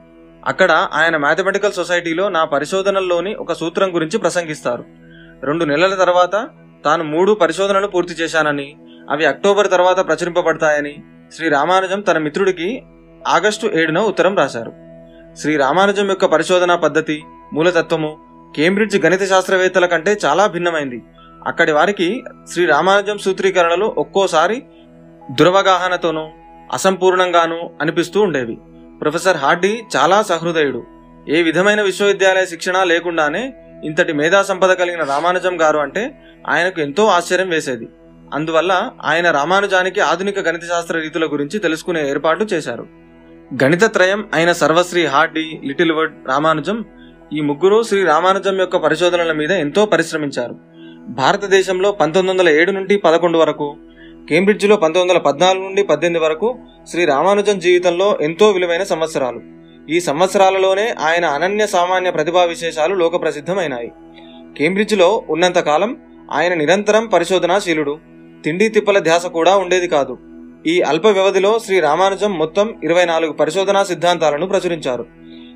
అక్కడ 0.46 0.72
ఆయన 0.92 1.16
మ్యాథమెటికల్ 1.16 1.72
సొసైటీలో 1.72 2.28
నా 2.28 2.44
పరిశోధనల్లోని 2.44 3.34
ఒక 3.34 3.52
సూత్రం 3.52 3.94
గురించి 3.94 4.18
ప్రసంగిస్తారు. 4.18 4.84
రెండు 5.44 5.64
నెలల 5.64 5.94
తర్వాత 5.94 6.48
తాను 6.84 7.04
మూడు 7.04 7.32
పరిశోధనలు 7.32 7.86
పూర్తి 7.86 8.14
చేశానని 8.14 8.76
అవి 9.10 9.26
అక్టోబర్ 9.26 9.70
తర్వాత 9.70 10.06
ప్రచురింపబడతాయని 10.06 11.02
శ్రీ 11.32 11.48
రామానుజం 11.48 12.00
తన 12.00 12.18
మిత్రుడికి 12.18 12.82
ఆగస్టు 13.26 13.70
ఏడున 13.74 13.98
ఉత్తరం 13.98 14.36
రాశారు. 14.36 14.72
శ్రీ 15.36 15.56
రామానుజం 15.56 16.08
యొక్క 16.08 16.24
పరిశోధనా 16.24 16.76
పద్ధతి 16.76 17.22
మూలతత్వము 17.52 18.18
కేంబ్రిడ్జ్ 18.56 19.06
గణిత 19.06 19.24
శాస్త్రవేత్తల 19.28 19.86
కంటే 19.86 20.18
చాలా 20.24 20.46
భిన్నమైంది. 20.46 21.02
అక్కడి 21.46 21.72
వారికి 21.72 22.24
శ్రీ 22.52 22.66
రామానుజం 22.66 23.18
సూత్రీకరణలు 23.18 23.94
ఒక్కోసారి 23.98 24.62
దురవగాహనతోనూ 25.30 26.28
అసంపూర్ణంగానూ 26.72 27.70
అనిపిస్తూ 27.80 28.20
ఉండేవి. 28.20 28.58
ప్రొఫెసర్ 29.00 29.36
హార్డీ 29.36 29.82
చాలా 29.96 30.22
సహృదయుడు. 30.22 30.84
ఏ 31.28 31.42
విధమైన 31.42 31.82
విశ్వవిద్యాలయ 31.82 32.46
శిక్షణ 32.46 32.82
లేకుండానే 32.82 33.54
ఇంతటి 33.84 34.12
మేధా 34.12 34.42
సంపద 34.42 34.72
కలిగిన 34.72 35.02
రామానుజం 35.02 35.62
గారు 35.62 35.78
అంటే 35.78 36.20
ఆయనకు 36.48 36.80
ఎంతో 36.80 37.06
ఆశ్చర్యం 37.06 37.48
వేసేది. 37.48 37.88
అందువల్ల 38.34 38.90
ఆయన 39.04 39.30
రామానుజానికి 39.30 40.00
ఆధునిక 40.00 40.38
గణిత 40.38 40.62
శాస్త్ర 40.62 40.98
రీతుల 40.98 41.26
గురించి 41.26 41.58
తెలుసుకునే 41.58 42.10
ఏర్పాటు 42.10 42.44
చేశారు. 42.44 42.86
గణిత 43.64 43.84
త్రయం 43.84 44.28
అయిన 44.34 44.52
సర్వశ్రీ 44.52 45.06
హార్డీ 45.06 45.60
లిటిల్ 45.64 45.92
వర్డ్ 45.92 46.28
రామానుజం 46.28 46.84
ఈ 47.32 47.40
ముగ్గురు 47.40 47.82
శ్రీ 47.82 48.04
రామానుజం 48.04 48.58
యొక్క 48.58 48.76
పరిశోధనల 48.76 49.32
మీద 49.32 49.50
ఎంతో 49.50 49.86
పరిశ్రమించారు. 49.86 50.56
భారతదేశంలో 51.08 51.92
పంతొమ్మిది 51.92 52.38
వందల 52.38 52.52
ఏడు 52.52 52.72
నుండి 52.72 52.96
పదకొండు 52.96 53.38
వరకు 53.38 53.76
కేంబ్రిడ్జ్లో 54.28 54.76
పంతొమ్మిది 54.76 55.18
వందల 55.18 55.30
పద్నాలుగు 55.30 55.64
నుండి 55.64 55.82
పద్దెనిమిది 55.82 56.24
వరకు 56.24 56.58
శ్రీ 56.90 57.04
రామానుజం 57.04 57.58
జీవితంలో 57.58 58.18
ఎంతో 58.20 58.50
విలువైన 58.50 58.82
సంవత్సరాలు. 58.82 59.40
ఈ 59.90 60.00
సంవత్సరాలలోనే 60.00 60.94
ఆయన 61.00 61.24
అనన్య 61.24 61.66
సామాన్య 61.66 62.10
ప్రతిభా 62.10 62.44
విశేషాలు 62.44 62.94
లోకప్రసిద్ధమైనాయి. 62.94 63.92
కేంబ్రిడ్జ్లో 64.58 65.24
ఉన్నంతకాలం 65.30 65.96
ఆయన 66.32 66.54
నిరంతరం 66.54 67.06
పరిశోధనాశీలుడు. 67.06 67.98
తిండి 68.44 68.68
తిప్పల 68.68 68.98
ధ్యాస 68.98 69.26
కూడా 69.26 69.56
ఉండేది 69.56 69.88
కాదు. 69.88 70.18
ఈ 70.66 70.80
అల్ప 70.80 71.06
వ్యవధిలో 71.06 71.58
శ్రీ 71.58 71.80
రామానుజం 71.80 72.38
మొత్తం 72.38 72.74
ఇరవై 72.84 73.04
నాలుగు 73.04 73.32
పరిశోధనా 73.32 73.84
సిద్ధాంతాలను 73.84 74.46
ప్రచురించారు. 74.46 75.06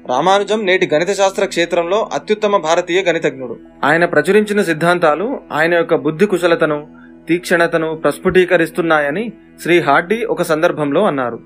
రామానుజం 0.07 0.67
నేటి 0.67 0.91
గణిత 0.95 1.13
శాస్త్ర 1.13 1.45
క్షేత్రంలో 1.45 2.09
అత్యుత్తమ 2.13 2.57
భారతీయ 2.57 3.03
గణితజ్ఞుడు. 3.03 3.59
ఆయన 3.85 4.05
ప్రచురించిన 4.05 4.63
సిద్ధాంతాలు 4.63 5.41
ఆయన 5.53 5.75
యొక్క 5.75 5.95
బుద్ధి 5.95 6.27
కుశలతను 6.27 7.02
తీక్షణతను 7.29 7.95
ప్రస్ఫుటీకరిస్తున్నాయని 7.95 9.33
శ్రీ 9.63 9.81
హార్డీ 9.81 10.25
ఒక 10.25 10.43
సందర్భంలో 10.43 11.07
అన్నారు. 11.07 11.41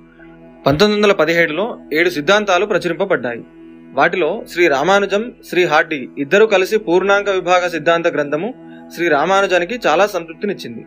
పంతొమ్మిది 0.67 1.03
వందల 1.03 1.12
పదిహేడులో 1.12 1.79
ఏడు 1.93 2.11
సిద్ధాంతాలు 2.11 2.67
ప్రచురింపబడ్డాయి. 2.67 3.45
వాటిలో 3.93 4.45
శ్రీ 4.53 4.69
రామానుజం 4.69 5.33
శ్రీ 5.49 5.65
హార్డీ 5.65 6.09
ఇద్దరు 6.19 6.45
కలిసి 6.45 6.79
పూర్ణాంక 6.79 7.31
విభాగ 7.31 7.69
సిద్ధాంత 7.69 8.09
గ్రంథము 8.09 8.55
శ్రీ 8.95 9.09
రామానుజానికి 9.09 9.81
చాలా 9.87 10.07
సంతృప్తినిచ్చింది. 10.07 10.87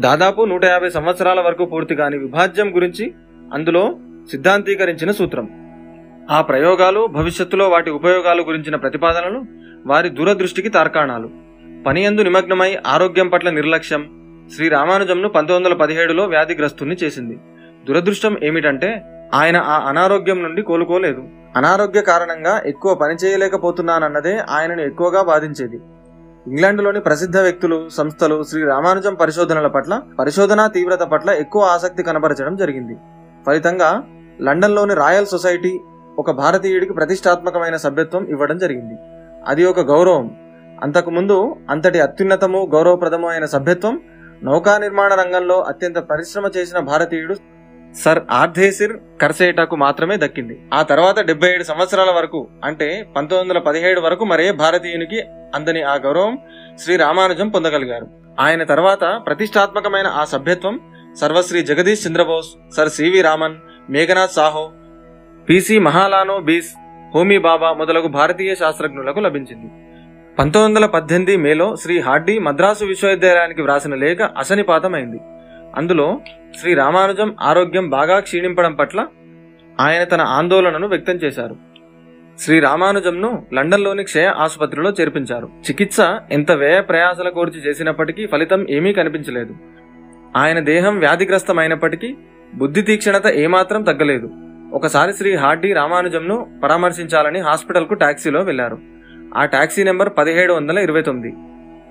దాదాపు 0.00 0.44
నూట 0.44 0.64
యాభై 0.64 0.90
సంవత్సరాల 0.90 1.40
వరకు 1.40 1.64
పూర్తి 1.64 1.94
కాని 1.94 2.18
విభాజ్యం 2.18 2.76
గురించి 2.76 3.14
అందులో 3.52 3.98
సిద్ధాంతీకరించిన 4.30 5.10
సూత్రం. 5.10 5.48
ఆ 6.30 6.40
ప్రయోగాలు 6.40 7.06
భవిష్యత్తులో 7.06 7.68
వాటి 7.68 7.90
ఉపయోగాలు 7.90 8.42
గురించిన 8.42 8.76
ప్రతిపాదనలు 8.76 9.42
వారి 9.86 10.08
దూరదృష్టికి 10.08 10.68
తార్కాణాలు. 10.68 11.30
పనియందు 11.86 12.22
నిమగ్నమై 12.22 12.78
ఆరోగ్యం 12.86 13.28
పట్ల 13.28 13.50
నిర్లక్ష్యం 13.50 14.21
శ్రీ 14.52 14.68
రామానుజంను 14.68 15.28
పంతొమ్మిది 15.28 15.74
వందల 15.74 15.84
పదిహేడులో 15.84 16.24
వ్యాధిగ్రస్తుని 16.24 16.96
చేసింది. 17.04 17.38
దురదృష్టం 17.88 18.36
ఏమిటంటే 18.42 19.02
ఆయన 19.34 19.56
ఆ 19.56 19.88
అనారోగ్యం 19.88 20.42
నుండి 20.42 20.62
కోలుకోలేదు. 20.62 21.22
అనారోగ్య 21.56 22.00
కారణంగా 22.00 22.62
ఎక్కువ 22.66 22.94
పని 22.94 23.14
చేయలేకపోతున్నానన్నదే 23.14 24.38
ఆయనను 24.38 24.80
ఎక్కువగా 24.80 25.22
బాధించేది. 25.22 25.76
ఇంగ్లాండ్లోని 26.46 27.00
ప్రసిద్ధ 27.00 27.38
వ్యక్తులు 27.38 27.88
సంస్థలు 27.88 28.42
శ్రీ 28.42 28.62
రామానుజం 28.64 29.14
పరిశోధనల 29.14 29.66
పట్ల 29.66 30.02
పరిశోధనా 30.18 30.66
తీవ్రత 30.66 31.00
పట్ల 31.00 31.30
ఎక్కువ 31.30 31.62
ఆసక్తి 31.62 32.02
కనబరచడం 32.02 32.56
జరిగింది. 32.56 32.96
ఫలితంగా 33.46 34.02
లండన్లోని 34.40 34.94
రాయల్ 34.94 35.26
సొసైటీ 35.26 35.80
ఒక 36.18 36.30
భారతీయుడికి 36.30 36.92
ప్రతిష్టాత్మకమైన 36.92 37.76
సభ్యత్వం 37.76 38.24
ఇవ్వడం 38.24 38.58
జరిగింది. 38.58 38.94
అది 39.46 39.64
ఒక 39.64 39.80
గౌరవం. 39.80 40.36
అంతకుముందు 40.82 41.56
అంతటి 41.70 42.00
అత్యున్నతము 42.00 42.68
గౌరవప్రదము 42.74 43.28
అయిన 43.28 43.44
సభ్యత్వం 43.44 44.00
నౌకా 44.46 44.78
నిర్మాణ 44.78 45.14
రంగంలో 45.14 45.56
అత్యంత 45.60 45.98
పరిశ్రమ 46.10 46.46
చేసిన 46.56 46.78
భారతీయుడు 46.78 47.34
సర్ 47.94 48.20
ఆర్థేసిర్ 48.30 48.92
కర్సేటాకు 49.22 49.76
మాత్రమే 49.76 50.16
దక్కింది. 50.16 50.54
ఆ 50.74 50.82
తర్వాత 50.82 51.20
డెబ్బై 51.20 51.48
ఏడు 51.48 51.64
సంవత్సరాల 51.64 52.10
వరకు 52.10 52.40
అంటే 52.64 52.88
పంతొమ్మిది 53.16 53.42
వందల 53.42 53.58
పదిహేడు 53.58 54.00
వరకు 54.00 54.24
మరే 54.24 54.52
భారతీయునికి 54.52 55.18
అందని 55.54 55.82
ఆ 55.82 55.94
గౌరవం 55.94 56.38
శ్రీ 56.78 56.96
రామానుజం 56.96 57.48
పొందగలిగారు. 57.48 58.06
ఆయన 58.40 58.62
తర్వాత 58.62 59.04
ప్రతిష్టాత్మకమైన 59.26 60.06
ఆ 60.06 60.24
సభ్యత్వం 60.24 60.80
Sarvashri 61.20 61.62
Jagadish 61.62 62.06
Chandrabose 62.08 62.50
sir 62.76 62.88
CV 62.88 63.22
Raman 63.22 63.56
Meghnad 63.90 64.36
Saha 64.38 64.64
PC 65.48 65.78
Mahalanobis 66.38 66.72
Homi 67.14 67.38
Bhabha 67.38 67.72
మొదలగు 67.72 68.08
భారతీయ 68.08 68.54
శాస్త్రజ్ఞులకు 68.54 69.20
లభించింది. 69.20 69.70
పంతొమ్మిది 70.38 70.66
వందల 70.66 70.86
పద్దెనిమిది 70.86 71.36
మేలో 71.36 71.76
శ్రీ 71.76 72.00
హార్డీ 72.00 72.38
మద్రాసు 72.38 72.84
విశ్వవిద్యాలయానికి 72.84 73.62
వ్రాసిన 73.62 73.94
లేఖ 73.94 74.22
అసనిపాతమైంది 74.22 75.20
అందులో 75.76 76.20
శ్రీ 76.60 76.74
రామానుజం 76.74 77.36
ఆరోగ్యం 77.40 77.90
బాగా 77.90 78.20
క్షీణింపడం 78.20 78.74
పట్ల 78.74 79.06
ఆయన 79.80 80.04
తన 80.04 80.20
ఆందోళనను 80.20 80.88
వ్యక్తం 80.88 81.14
చేశారు. 81.14 81.56
శ్రీ 82.38 82.60
రామానుజంను 82.60 83.46
లండన్లోని 83.54 84.04
క్షయ 84.04 84.26
ఆసుపత్రిలో 84.26 84.90
చేర్పించారు. 84.90 85.48
చికిత్స 85.68 85.96
ఎంత 86.30 86.52
వ్యయ 86.52 86.80
ప్రయాసల 86.80 87.28
కోర్చి 87.28 87.60
చేసినప్పటికీ 87.60 88.26
ఫలితం 88.26 88.66
ఏమీ 88.70 88.92
కనిపించలేదు. 88.92 89.54
ఆయన 90.36 90.58
దేహం 90.58 90.98
వ్యాధిగ్రస్తమైనప్పటికీ 90.98 92.16
బుద్ధి 92.54 92.82
తీక్షణత 92.82 93.26
ఏమాత్రం 93.26 93.82
తగ్గలేదు. 93.82 94.30
ఒకసారి 94.72 95.12
శ్రీ 95.12 95.36
హార్డీ 95.36 95.72
రామానుజంను 95.72 96.60
పరామర్శించాలని 96.64 97.40
హాస్పిటల్కు 97.40 97.94
టాక్సీలో 97.94 98.42
వెళ్ళారు 98.42 98.78
ఆ 99.36 99.44
టాక్సీ 99.44 99.84
నెంబర్ 99.84 100.10
పదిహేడు 100.18 100.52
వందల 100.52 100.78
ఇరవై 100.78 101.02
తొమ్మిది. 101.02 101.36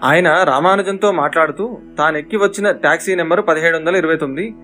ఆయన 0.03 0.43
రామానుజంతో 0.43 1.11
మాట్లాడుతూ 1.11 1.77
తానెక్కి 1.97 2.37
వచ్చిన 2.37 2.71
టాక్సీ 2.71 3.15
నెంబర్ 3.15 3.47
పదిహేడు 3.47 3.77
వందల 3.77 3.95
ఇరవై 3.95 4.15
తొమ్మిది. 4.15 4.55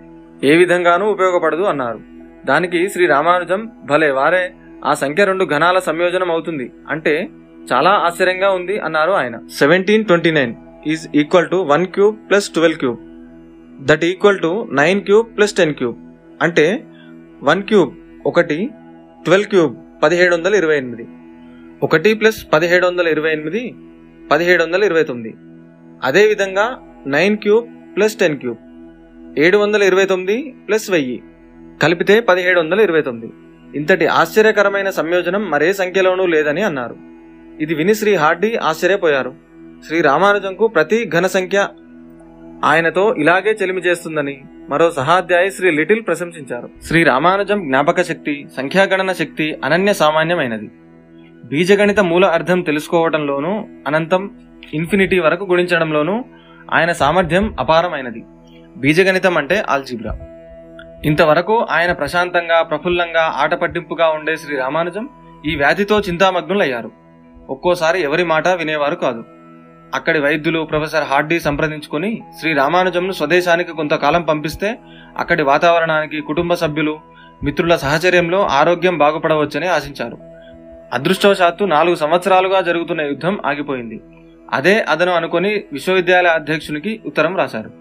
ఏ 0.43 0.55
విధంగానూ 0.55 1.05
ఉపయోగపడదు 1.05 1.61
అన్నారు. 1.61 1.99
దానికి 2.45 2.89
శ్రీ 2.89 3.05
రామానుజం 3.05 3.71
భలే 3.83 4.11
వారే 4.11 4.53
ఆ 4.85 4.93
సంఖ్య 4.93 5.25
రెండు 5.25 5.45
ఘనాల 5.45 5.79
సంయోజనం 5.79 6.31
అవుతుంది. 6.31 6.71
అంటే 6.89 7.29
చాలా 7.73 7.89
ఆశ్చర్యంగా 7.89 8.49
ఉంది 8.51 8.79
అన్నారు 8.79 9.11
ఆయన. 9.11 9.39
Seventeen 9.59 10.05
twenty 10.05 10.31
nine 10.31 10.55
is 10.87 11.07
equal 11.15 11.49
to 11.49 11.55
one 11.55 11.85
cube 11.85 12.17
plus 12.29 12.49
twelve 12.49 12.77
cube. 12.77 12.97
That 13.87 14.05
equal 14.05 14.39
to 14.39 14.69
nine 14.71 15.01
cube 15.01 15.37
plus 15.37 15.53
ten 15.53 15.73
cube. 15.73 15.97
అంటే 16.41 16.83
వన్ 17.43 17.63
క్యూబ్ 17.63 17.95
ఒకటి 18.25 18.69
ట్వెల్వ్ 19.25 19.47
క్యూబ్ 19.47 19.75
పదిహేడు 20.03 20.35
వందల 20.35 20.55
ఇరవై 20.55 20.77
ఎనిమిది. 20.77 21.07
ఒకటి 21.83 22.13
ప్లస్ 22.13 22.47
పదిహేడు 22.53 22.87
వందల 22.87 23.07
ఇరవై 23.07 23.31
ఎనిమిది 23.31 23.75
పదిహేడు 24.31 24.63
వందల 24.63 24.83
ఇరవై 24.83 25.03
తొమ్మిది. 25.03 25.35
అదేవిధంగా 26.03 26.79
nine 27.07 27.37
cube 27.37 27.67
plus 27.97 28.15
ten 28.15 28.37
cube 28.37 28.57
ఏడు 29.39 29.57
వందల 29.57 29.83
ఇరవై 29.83 30.05
తొమ్మిది 30.05 30.55
ప్లస్ 30.67 30.91
వెయ్యి. 30.91 31.23
కలిపితే 31.81 32.19
పదిహేడు 32.19 32.59
వందల 32.59 32.79
ఇరవై 32.79 33.01
తొమ్మిది. 33.01 33.33
ఇంతటి 33.77 34.07
ఆశ్చర్యకరమైన 34.07 34.89
సంయోజనం 34.89 35.49
మరే 35.49 35.73
సంఖ్యలోనూ 35.73 36.25
లేదని 36.25 36.61
అన్నారు. 36.61 36.95
ఇది 37.61 37.75
విని 37.75 37.95
శ్రీ 37.95 38.15
హార్డీ 38.15 38.55
ఆశ్చర్యపోయారు. 38.55 39.33
శ్రీ 39.87 40.01
రామానుజంకు 40.01 40.67
ప్రతి 40.67 41.09
ఘన 41.09 41.27
సంఖ్య 41.27 41.67
ఆయనతో 42.63 43.15
ఇలాగే 43.15 43.57
చెలిమి 43.61 43.81
చేస్తుందని 43.81 44.41
మరో 44.69 44.91
సహాధ్యాయి 44.91 45.51
శ్రీ 45.51 45.71
లిటిల్ 45.71 46.01
ప్రశంసించారు. 46.07 46.69
శ్రీ 46.83 47.03
రామానుజం 47.03 47.59
జ్ఞాపక 47.59 48.01
శక్తి 48.01 48.47
సంఖ్యాగణన 48.57 49.11
శక్తి 49.11 49.57
అనన్య 49.63 49.93
సామాన్యమైనది. 49.93 50.69
బీజగణిత 51.47 51.99
మూల 51.99 52.25
అర్థం 52.25 52.61
తెలుసుకోవటంలోనూ 52.61 53.65
అనంతం 53.87 54.31
ఇన్ఫినిటీ 54.73 55.19
వరకు 55.19 55.43
గుణించడంలోనూ 55.43 56.25
ఆయన 56.73 56.91
సామర్థ్యం 56.91 57.55
అపారమైనది. 57.59 58.23
బీజగణితం 58.77 59.37
అంటే 59.37 59.63
ఆల్జీబ్రా. 59.69 60.19
ఇంతవరకు 61.05 61.67
ఆయన 61.71 61.91
ప్రశాంతంగా 61.91 62.61
ప్రఫుల్లంగా 62.61 63.33
ఆట 63.37 63.53
పట్టింపుగా 63.53 64.09
ఉండే 64.09 64.37
శ్రీ 64.37 64.57
రామానుజం 64.57 65.09
ఈ 65.45 65.55
వ్యాధితో 65.55 65.99
చింతామగ్నులయ్యారు. 65.99 66.91
ఒక్కోసారి 67.49 68.01
ఎవరి 68.01 68.23
మాట 68.23 68.47
వినేవారు 68.47 68.95
కాదు. 68.95 69.23
అక్కడి 69.95 70.19
వైద్యులు 70.19 70.59
ప్రొఫెసర్ 70.59 71.03
హార్డీ 71.03 71.39
సంప్రదించుకుని 71.39 72.21
శ్రీ 72.39 72.53
రామానుజంను 72.53 73.11
స్వదేశానికి 73.11 73.71
కొంతకాలం 73.71 74.21
పంపిస్తే 74.21 74.79
అక్కడి 75.17 75.43
వాతావరణానికి 75.43 76.21
కుటుంబ 76.21 76.53
సభ్యులు 76.53 76.99
మిత్రుల 77.43 77.75
సహచర్యంలో 77.75 78.47
ఆరోగ్యం 78.47 78.97
బాగుపడవచ్చని 78.97 79.67
ఆశించారు. 79.67 80.26
అదృష్టవశాత్తు 80.93 81.65
నాలుగు 81.65 81.95
సంవత్సరాలుగా 81.95 82.61
జరుగుతున్న 82.61 83.01
యుద్ధం 83.01 83.39
ఆగిపోయింది. 83.45 84.01
అదే 84.51 84.81
అదను 84.81 85.11
అనుకుని 85.11 85.63
విశ్వవిద్యాలయ 85.73 86.29
అధ్యక్షునికి 86.29 87.01
ఉత్తరం 87.05 87.37
రాశారు. 87.37 87.71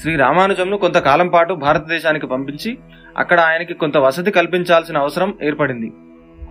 శ్రీ 0.00 0.16
రామానుజంను 0.16 0.76
కొంతకాలం 0.76 1.28
పాటు 1.28 1.54
భారతదేశానికి 1.54 2.26
పంపించి 2.26 2.78
అక్కడ 3.16 3.40
ఆయనకి 3.40 3.74
కొంత 3.74 3.96
వసతి 3.96 4.30
కల్పించాల్సిన 4.30 4.98
అవసరం 4.98 5.34
ఏర్పడింది. 5.42 5.92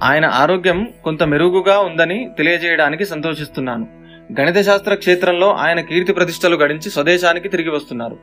ఆయన 0.04 0.26
ఆరోగ్యం 0.26 0.88
కొంత 1.04 1.24
మెరుగుగా 1.24 1.80
ఉందని 1.80 2.32
తెలియజేయడానికి 2.38 3.06
సంతోషిస్తున్నాను. 3.06 3.88
గణిత 4.42 4.66
శాస్త్ర 4.66 4.96
క్షేత్రంలో 4.96 5.54
ఆయన 5.54 5.82
కీర్తి 5.82 6.14
ప్రతిష్టలు 6.14 6.56
గడించి 6.56 6.90
స్వదేశానికి 6.90 7.50
తిరిగి 7.50 7.70
వస్తున్నారు. 7.70 8.18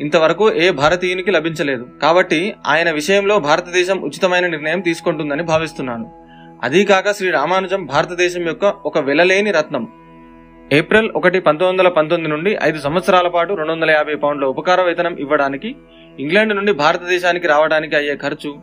ఇంతవరకు 0.00 0.54
ఏ 0.54 0.70
భారతీయునికి 0.70 1.30
లభించలేదు. 1.30 1.88
కాబట్టి 2.02 2.54
ఆయన 2.66 2.90
విషయంలో 2.90 3.38
భారతదేశం 3.38 3.98
ఉచితమైన 3.98 4.46
నిర్ణయం 4.46 4.80
తీసుకుంటుందని 4.80 5.42
భావిస్తున్నాను. 5.42 6.19
అదీకాక 6.64 7.10
శ్రీ 7.10 7.30
రామానుజం 7.30 7.86
భారతదేశం 7.86 8.46
యొక్క 8.46 8.64
ఒక 8.64 8.98
వెలలేని 8.98 9.50
రత్నం. 9.50 9.88
ఏప్రిల్ 10.72 11.10
ఒకటి 11.10 11.40
పంతొమ్మిది 11.40 11.82
వందల 11.82 11.88
పంతొమ్మిది 11.88 12.34
నుండి 12.34 12.58
ఐదు 12.62 12.78
సంవత్సరాల 12.78 13.28
పాటు 13.28 13.54
రెండు 13.54 13.72
వందల 13.72 13.90
యాభై 13.90 14.14
పౌండ్ల 14.14 14.44
ఉపకార 14.44 14.82
వేతనం 14.82 15.14
ఇవ్వడానికి 15.14 15.76
ఇంగ్లాండ్ 16.18 16.56
నుండి 16.56 16.72
భారతదేశానికి 16.72 17.46
రావడానికి 17.46 17.96
అయ్యే 17.96 18.16
ఖర్చు 18.16 18.54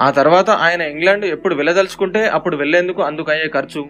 ఆ 0.00 0.10
తర్వాత 0.10 0.50
ఆయన 0.50 0.80
ఇంగ్లాండ్ 0.80 1.24
ఎప్పుడు 1.24 1.54
వెళ్ళదలుచుకుంటే 1.54 2.28
అప్పుడు 2.28 2.56
వెళ్ళేందుకు 2.56 3.02
అందుకు 3.02 3.30
అయ్యే 3.30 3.48
ఖర్చు 3.48 3.86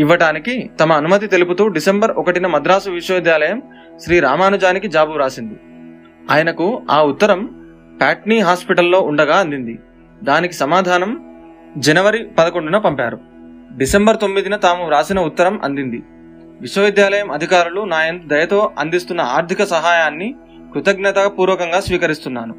ఇవ్వటానికి 0.00 0.70
తమ 0.80 0.92
అనుమతి 0.92 1.26
తెలుపుతూ 1.26 1.68
డిసెంబర్ 1.68 2.10
ఒకటిన 2.10 2.46
మద్రాసు 2.46 2.90
విశ్వవిద్యాలయం 2.90 3.62
శ్రీ 3.96 4.20
రామానుజానికి 4.20 4.88
జాబు 4.88 5.16
రాసింది. 5.16 5.54
ఆయనకు 6.30 6.82
ఆ 6.90 7.02
ఉత్తరం 7.02 7.46
ప్యాట్నీ 8.00 8.38
హాస్పిటల్లో 8.38 9.00
ఉండగా 9.00 9.36
అందింది. 9.36 9.78
దానికి 10.22 10.54
సమాధానం 10.54 11.27
జనవరి 11.78 12.26
పదకొండున 12.38 12.78
పంపారు. 12.78 13.18
డిసెంబర్ 13.76 14.16
తొమ్మిదిన 14.20 14.56
తాము 14.56 14.86
వ్రాసిన 14.86 15.20
ఉత్తరం 15.20 15.60
అందింది. 15.64 16.02
విశ్వవిద్యాలయం 16.60 17.30
అధికారులు 17.30 17.80
నా 17.80 18.10
దయతో 18.10 18.70
అందిస్తున్న 18.78 19.20
ఆర్థిక 19.20 19.64
సహాయాన్ని 19.64 20.34
కృతజ్ఞతాపూర్వకంగా 20.74 21.80
స్వీకరిస్తున్నాను. 21.80 22.54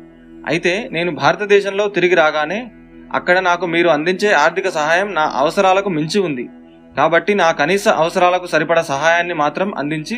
అయితే 0.48 0.90
నేను 0.92 1.16
భారతదేశంలో 1.16 1.88
తిరిగి 1.88 2.16
రాగానే 2.16 2.72
అక్కడ 3.14 3.40
నాకు 3.40 3.66
మీరు 3.66 3.90
అందించే 3.90 4.34
ఆర్థిక 4.34 4.70
సహాయం 4.70 5.14
నా 5.14 5.32
అవసరాలకు 5.36 5.90
మించి 5.90 6.22
ఉంది. 6.22 6.50
కాబట్టి 6.98 7.36
నా 7.36 7.52
కనీస 7.52 7.88
అవసరాలకు 7.88 8.46
సరిపడ 8.46 8.80
సహాయాన్ని 8.80 9.34
మాత్రం 9.34 9.78
అందించి 9.78 10.18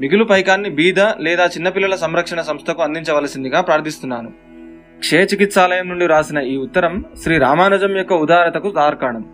మిగులు 0.00 0.24
పైకాన్ని 0.24 0.70
బీద 0.70 1.00
లేదా 1.18 1.46
చిన్నపిల్లల 1.46 1.94
సంరక్షణ 1.94 2.40
సంస్థకు 2.40 2.82
అందించవలసిందిగా 2.82 3.60
ప్రార్థిస్తున్నాను. 3.60 4.49
క్షయ 5.00 5.22
చికిత్సాలయం 5.22 5.88
నుండి 5.88 6.06
రాసిన 6.06 6.38
ఈ 6.38 6.56
ఉత్తరం 6.56 7.04
శ్రీ 7.22 7.38
రామానుజం 7.38 7.96
యొక్క 7.96 8.12
ఉదారతకు 8.12 8.70
తార్కాణం. 8.70 9.24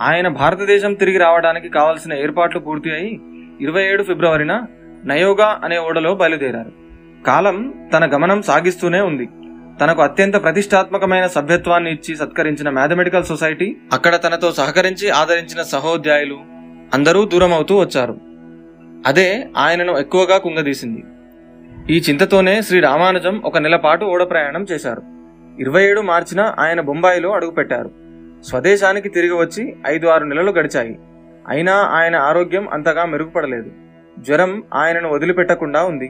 ఆయన 0.00 0.28
భారతదేశం 0.28 0.94
తిరిగి 0.94 1.18
రావడానికి 1.18 1.68
కావలసిన 1.68 2.12
ఏర్పాట్లు 2.12 2.60
పూర్తి 2.60 2.90
అయి 2.90 3.20
ఇరవై 3.60 3.82
ఏడు 3.82 4.02
ఫిబ్రవరిన 4.02 4.62
నయోగా 5.04 5.60
అనే 5.64 5.78
ఓడలో 5.78 6.14
బయలుదేరారు. 6.14 6.72
కాలం 7.26 7.88
తన 7.92 8.14
గమనం 8.14 8.42
సాగిస్తూనే 8.42 9.00
ఉంది. 9.00 9.28
తనకు 9.80 10.02
అత్యంత 10.02 10.42
ప్రతిష్టాత్మకమైన 10.42 11.26
సభ్యత్వాన్ని 11.26 11.92
ఇచ్చి 11.92 12.16
సత్కరించిన 12.16 12.70
మ్యాథమెటికల్ 12.70 13.24
సొసైటీ 13.24 13.76
అక్కడ 13.92 14.16
తనతో 14.16 14.52
సహకరించి 14.52 15.10
ఆదరించిన 15.10 15.62
సహోద్యాయులు 15.62 16.38
అందరూ 16.94 17.24
దూరమవుతూ 17.24 17.80
వచ్చారు. 17.80 18.18
అదే 19.06 19.48
ఆయనను 19.56 19.98
ఎక్కువగా 19.98 20.38
కుంగదీసింది. 20.38 21.04
ఈ 21.90 21.96
చింతతోనే 21.98 22.62
శ్రీ 22.62 22.80
రామానుజం 22.80 23.42
ఒక 23.44 23.58
నెల 23.58 23.76
పాటు 23.76 24.04
ఓడ 24.04 24.22
ప్రయాణం 24.22 24.66
చేశారు. 24.70 25.02
ఇరవై 25.60 25.82
ఏడు 25.84 26.00
మార్చిన 26.00 26.54
ఆయన 26.58 26.80
బొంబాయిలో 26.80 27.30
అడుగుపెట్టారు 27.30 27.90
స్వదేశానికి 28.44 29.08
తిరిగి 29.08 29.32
వచ్చి 29.32 29.76
ఐదు 29.86 30.06
ఆరు 30.06 30.24
నెలలు 30.24 30.50
గడిచాయి. 30.50 30.98
అయినా 31.48 31.74
ఆయన 31.74 32.16
ఆరోగ్యం 32.16 32.68
అంతగా 32.68 33.04
మెరుగుపడలేదు. 33.04 33.70
జ్వరం 34.18 34.62
ఆయనను 34.74 35.08
వదిలిపెట్టకుండా 35.12 35.84
ఉంది. 35.84 36.08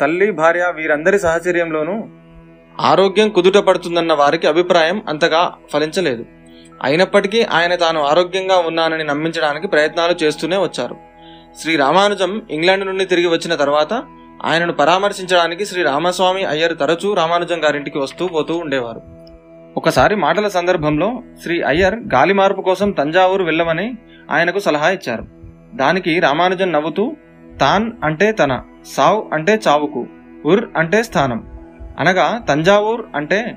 తల్లి 0.00 0.30
భార్య 0.30 0.72
వీరందరి 0.76 1.18
సహచర్యంలోనూ 1.18 1.96
ఆరోగ్యం 2.80 3.28
కుదుట 3.28 3.56
పడుతుందన్న 3.56 4.12
వారికి 4.12 4.46
అభిప్రాయం 4.46 5.02
అంతగా 5.08 5.42
ఫలించలేదు. 5.72 6.26
అయినప్పటికీ 6.82 7.42
ఆయన 7.42 7.74
తాను 7.74 8.02
ఆరోగ్యంగా 8.02 8.56
ఉన్నానని 8.56 9.04
నమ్మించడానికి 9.04 9.68
ప్రయత్నాలు 9.68 10.24
చేస్తూనే 10.24 10.56
వచ్చారు. 10.56 10.96
శ్రీ 11.62 11.76
రామానుజం 11.76 12.42
ఇంగ్లాండ్ 12.50 12.86
నుండి 12.86 13.04
తిరిగి 13.04 13.26
వచ్చిన 13.26 13.54
తర్వాత 13.54 14.02
ఆయనను 14.44 14.72
పరామర్శించడానికి 14.72 15.66
శ్రీ 15.66 15.82
రామస్వామి 15.82 16.44
అయ్యర్ 16.44 16.78
తరచూ 16.78 17.14
రామానుజం 17.14 17.64
గారింటికి 17.64 17.98
వస్తూ 17.98 18.26
పోతూ 18.26 18.56
ఉండేవారు. 18.56 19.02
ఒకసారి 19.76 20.14
మాటల 20.14 20.48
సందర్భంలో 20.48 21.22
శ్రీ 21.42 21.62
అయ్యర్ 21.62 21.94
గాలి 21.94 22.32
మార్పు 22.32 22.62
కోసం 22.62 22.90
తంజావూరు 22.90 23.44
వెళ్ళమని 23.44 23.94
ఆయనకు 24.30 24.58
సలహా 24.58 24.90
ఇచ్చారు. 24.90 25.26
దానికి 25.74 26.20
రామానుజన్ 26.20 26.72
నవ్వుతూ 26.72 27.16
తాన్ 27.60 27.92
అంటే 28.04 28.32
తన 28.32 28.62
సావ్ 28.86 29.34
అంటే 29.34 29.60
చావుకు 29.68 30.06
ఉర్ 30.44 30.64
అంటే 30.76 31.02
స్థానం 31.02 31.46
అనగా 31.98 32.44
తంజావూర్ 32.48 33.02
అంటే 33.14 33.56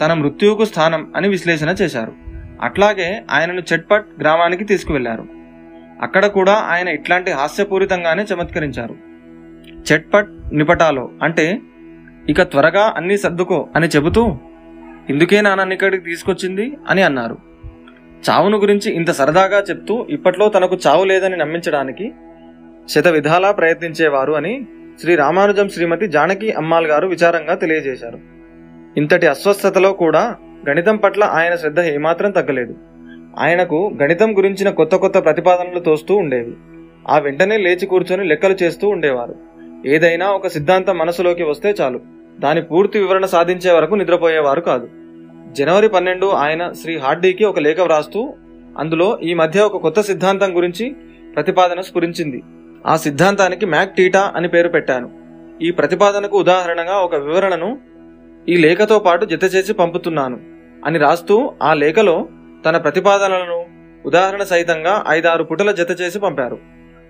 తన 0.00 0.12
మృత్యువుకు 0.12 0.64
స్థానం 0.64 1.12
అని 1.16 1.28
విశ్లేషణ 1.28 1.68
చేశారు. 1.68 2.12
అట్లాగే 2.62 3.24
ఆయనను 3.30 3.62
చెట్పట్ 3.72 4.06
గ్రామానికి 4.20 4.64
తీసుకువెళ్ళారు. 4.64 5.26
అక్కడ 6.02 6.26
కూడా 6.26 6.52
ఆయన 6.52 6.88
ఇట్లాంటి 6.88 7.30
హాస్యపూరితంగానే 7.30 8.26
చమత్కరించారు. 8.34 9.13
చెట్పట్ 9.92 10.28
నిపటాలో 10.52 11.10
అంటే 11.22 11.60
ఇక 12.28 12.42
త్వరగా 12.42 12.92
అన్నీ 12.96 13.16
సర్దుకో 13.16 13.68
అని 13.76 13.86
చెబుతూ 13.86 14.36
ఇందుకే 15.10 15.40
నాన్న 15.40 15.72
ఇక్కడికి 15.72 16.04
తీసుకొచ్చింది? 16.04 16.72
అని 16.88 17.02
అన్నారు. 17.02 17.38
చావును 18.30 18.58
గురించి 18.58 18.94
ఇంత 18.94 19.10
సరదాగా 19.10 19.60
చెప్తూ 19.70 20.06
ఇప్పట్లో 20.10 20.48
తనకు 20.48 20.78
చావు 20.86 21.04
లేదని 21.04 21.36
నమ్మించడానికి 21.36 22.12
శత 22.88 23.08
విధాలా 23.08 23.52
ప్రయత్నించేవారు 23.52 24.32
అని 24.32 24.66
శ్రీ 25.00 25.14
రామానుజం 25.14 25.68
శ్రీమతి 25.68 26.06
జానకి 26.06 26.52
అమ్మాల్ 26.52 26.86
గారు 26.86 27.08
విచారంగా 27.08 27.54
తెలియజేశారు. 27.54 28.18
ఇంతటి 28.96 29.26
అస్వస్థతలో 29.26 29.92
కూడా 29.92 30.36
గణితం 30.68 30.96
పట్ల 30.96 31.24
ఆయన 31.24 31.56
శ్రద్ధ 31.56 31.80
ఏమాత్రం 31.80 32.30
తగ్గలేదు. 32.30 32.74
ఆయనకు 33.38 33.98
గణితం 34.02 34.36
గురించిన 34.36 34.70
కొత్త 34.70 34.96
కొత్త 34.96 35.18
ప్రతిపాదనలు 35.18 35.80
తోస్తూ 35.80 36.16
ఉండేవి. 36.16 36.52
ఆ 37.08 37.18
వెంటనే 37.18 37.56
లేచి 37.56 37.86
కూర్చొని 37.86 38.24
లెక్కలు 38.24 38.56
చేస్తూ 38.62 38.88
ఉండేవారు. 38.88 39.53
ఏదైనా 39.86 40.30
ఒక 40.30 40.46
సిద్ధాంతం 40.46 40.98
మనసులోకి 40.98 41.42
వస్తే 41.42 41.74
చాలు. 41.80 42.00
దాని 42.38 42.62
పూర్తి 42.62 42.98
వివరణ 42.98 43.24
సాధించే 43.24 43.72
వరకు 43.72 43.94
నిద్రపోయేవారు 43.94 44.60
కాదు. 44.60 44.88
జనవరి 45.52 45.88
పన్నెండు 45.88 46.26
ఆయన 46.26 46.72
శ్రీ 46.72 46.98
హార్డీకి 46.98 47.44
ఒక 47.44 47.58
లేఖ 47.58 47.80
వ్రాస్తూ 47.80 48.34
అందులో 48.78 49.18
ఈ 49.22 49.34
మధ్య 49.34 49.60
ఒక 49.60 49.76
కొత్త 49.76 50.00
సిద్ధాంతం 50.00 50.56
గురించి 50.56 50.96
ప్రతిపాదన 51.34 51.80
స్ఫురించింది. 51.80 52.42
ఆ 52.86 52.96
సిద్ధాంతానికి 52.96 53.66
మ్యాక్ 53.66 53.96
టీటా 53.96 54.32
అని 54.36 54.48
పేరు 54.48 54.68
పెట్టాను. 54.68 55.10
ఈ 55.62 55.70
ప్రతిపాదనకు 55.70 56.38
ఉదాహరణగా 56.38 56.96
ఒక 56.96 57.14
వివరణను 57.14 57.78
ఈ 58.48 58.56
లేఖతో 58.56 58.98
పాటు 58.98 59.24
జతచేసి 59.24 59.72
పంపుతున్నాను 59.72 60.40
అని 60.84 60.98
రాస్తూ 60.98 61.52
ఆ 61.62 61.74
లేఖలో 61.74 62.28
తన 62.66 62.76
ప్రతిపాదనలను 62.76 63.64
ఉదాహరణ 64.06 64.42
సహితంగా 64.42 65.04
ఐదారు 65.08 65.44
పుటల 65.44 65.70
జత 65.70 66.00
చేసి 66.00 66.18
పంపారు. 66.18 66.58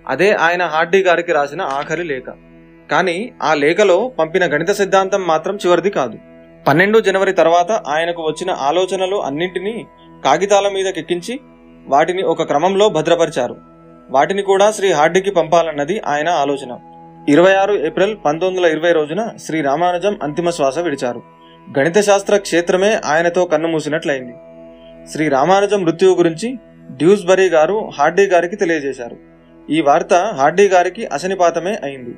అదే 0.07 0.31
ఆయన 0.31 0.63
హార్డీ 0.63 1.03
గారికి 1.03 1.31
రాసిన 1.31 1.61
ఆఖరి 1.61 2.03
లేఖ. 2.03 2.23
కానీ 2.91 3.31
ఆ 3.43 3.53
లేఖలో 3.53 4.11
పంపిన 4.19 4.45
గణిత 4.45 4.71
సిద్ధాంతం 4.71 5.21
మాత్రం 5.27 5.55
చివరిది 5.55 5.89
కాదు. 5.89 6.17
పన్నెండు 6.67 6.99
జనవరి 6.99 7.31
తర్వాత 7.31 7.71
ఆయనకు 7.71 8.21
వచ్చిన 8.21 8.51
ఆలోచనలు 8.51 9.15
అన్నింటినీ 9.15 9.85
కాగితాల 10.25 10.67
మీద 10.67 10.85
కెక్కించి 10.85 11.39
వాటిని 11.87 12.21
ఒక 12.21 12.43
క్రమంలో 12.43 12.89
భద్రపరిచారు. 12.89 13.57
వాటిని 14.09 14.41
కూడా 14.41 14.71
శ్రీ 14.71 14.91
హార్డీకి 14.91 15.31
పంపాలన్నది 15.31 15.99
ఆయన 15.99 16.29
ఆలోచన. 16.29 16.77
ఇరవై 17.29 17.53
ఆరు 17.53 17.73
ఏప్రిల్ 17.73 18.17
పంతొమ్మిది 18.25 18.65
వందల 18.65 18.77
ఇరవై 18.77 18.91
రోజున 18.91 19.29
శ్రీ 19.45 19.61
రామానుజం 19.61 20.19
అంతిమ 20.23 20.49
శ్వాస 20.49 20.79
విడిచారు. 20.79 21.21
గణిత 21.79 21.97
శాస్త్ర 21.99 22.37
క్షేత్రమే 22.37 22.99
ఆయనతో 23.05 23.45
కన్నుమూసినట్లయింది 23.45 24.33
శ్రీ 25.11 25.29
రామానుజం 25.29 25.81
మృత్యువు 25.81 26.15
గురించి 26.15 26.59
డ్యూస్బరీ 26.91 27.49
గారు 27.49 27.91
హార్డీ 27.99 28.25
గారికి 28.25 28.55
తెలియజేశారు. 28.55 29.17
ఈ 29.69 29.81
వార్త 29.81 30.13
హార్డీ 30.13 30.67
గారికి 30.67 31.05
అశనిపాతమే 31.05 31.79
అయింది. 31.83 32.15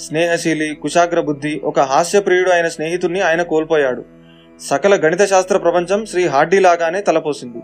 స్నేహశీలి 0.00 0.74
కుశాగ్ర 0.74 1.20
బుద్ధి 1.20 1.60
ఒక 1.64 1.80
హాస్యప్రియుడు 1.80 2.50
అయిన 2.50 2.68
స్నేహితుణ్ణి 2.68 3.20
ఆయన 3.20 3.42
కోల్పోయాడు. 3.42 4.04
సకల 4.60 4.94
గణిత 4.94 5.24
శాస్త్ర 5.24 5.56
ప్రపంచం 5.56 6.06
శ్రీ 6.06 6.26
హార్డీ 6.26 6.58
లాగానే 6.58 7.00
తలపోసింది. 7.00 7.58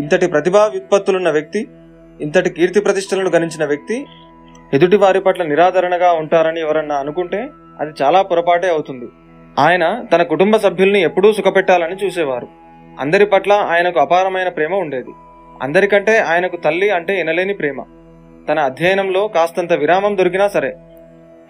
ఇంతటి 0.00 0.26
ప్రతిభా 0.26 0.66
విత్పత్తులున్న 0.66 1.30
వ్యక్తి 1.30 1.68
ఇంతటి 2.20 2.50
కీర్తి 2.50 2.80
ప్రతిష్టలను 2.80 3.30
గణించిన 3.30 3.64
వ్యక్తి 3.64 4.06
ఎదుటి 4.74 4.96
వారి 4.96 5.20
పట్ల 5.20 5.42
నిరాదరణగా 5.42 6.12
ఉంటారని 6.12 6.60
ఎవరన్నా 6.60 6.94
అనుకుంటే 6.96 7.48
అది 7.80 7.92
చాలా 8.02 8.22
పొరపాటే 8.22 8.68
అవుతుంది. 8.68 9.04
ఆయన 9.58 10.04
తన 10.12 10.22
కుటుంబ 10.22 10.56
సభ్యుల్ని 10.56 11.02
ఎప్పుడూ 11.02 11.32
సుఖపెట్టాలని 11.32 11.96
చూసేవారు. 12.04 12.48
అందరి 13.00 13.26
పట్ల 13.26 13.52
ఆయనకు 13.52 14.00
అపారమైన 14.00 14.48
ప్రేమ 14.48 14.74
ఉండేది. 14.74 15.10
అందరికంటే 15.62 16.18
ఆయనకు 16.18 16.56
తల్లి 16.56 16.90
అంటే 16.90 17.20
ఎనలేని 17.20 17.54
ప్రేమ. 17.54 17.84
తన 18.48 18.58
అధ్యయనంలో 18.58 19.28
కాస్తంత 19.28 19.72
విరామం 19.72 20.18
దొరికినా 20.18 20.48
సరే 20.48 20.76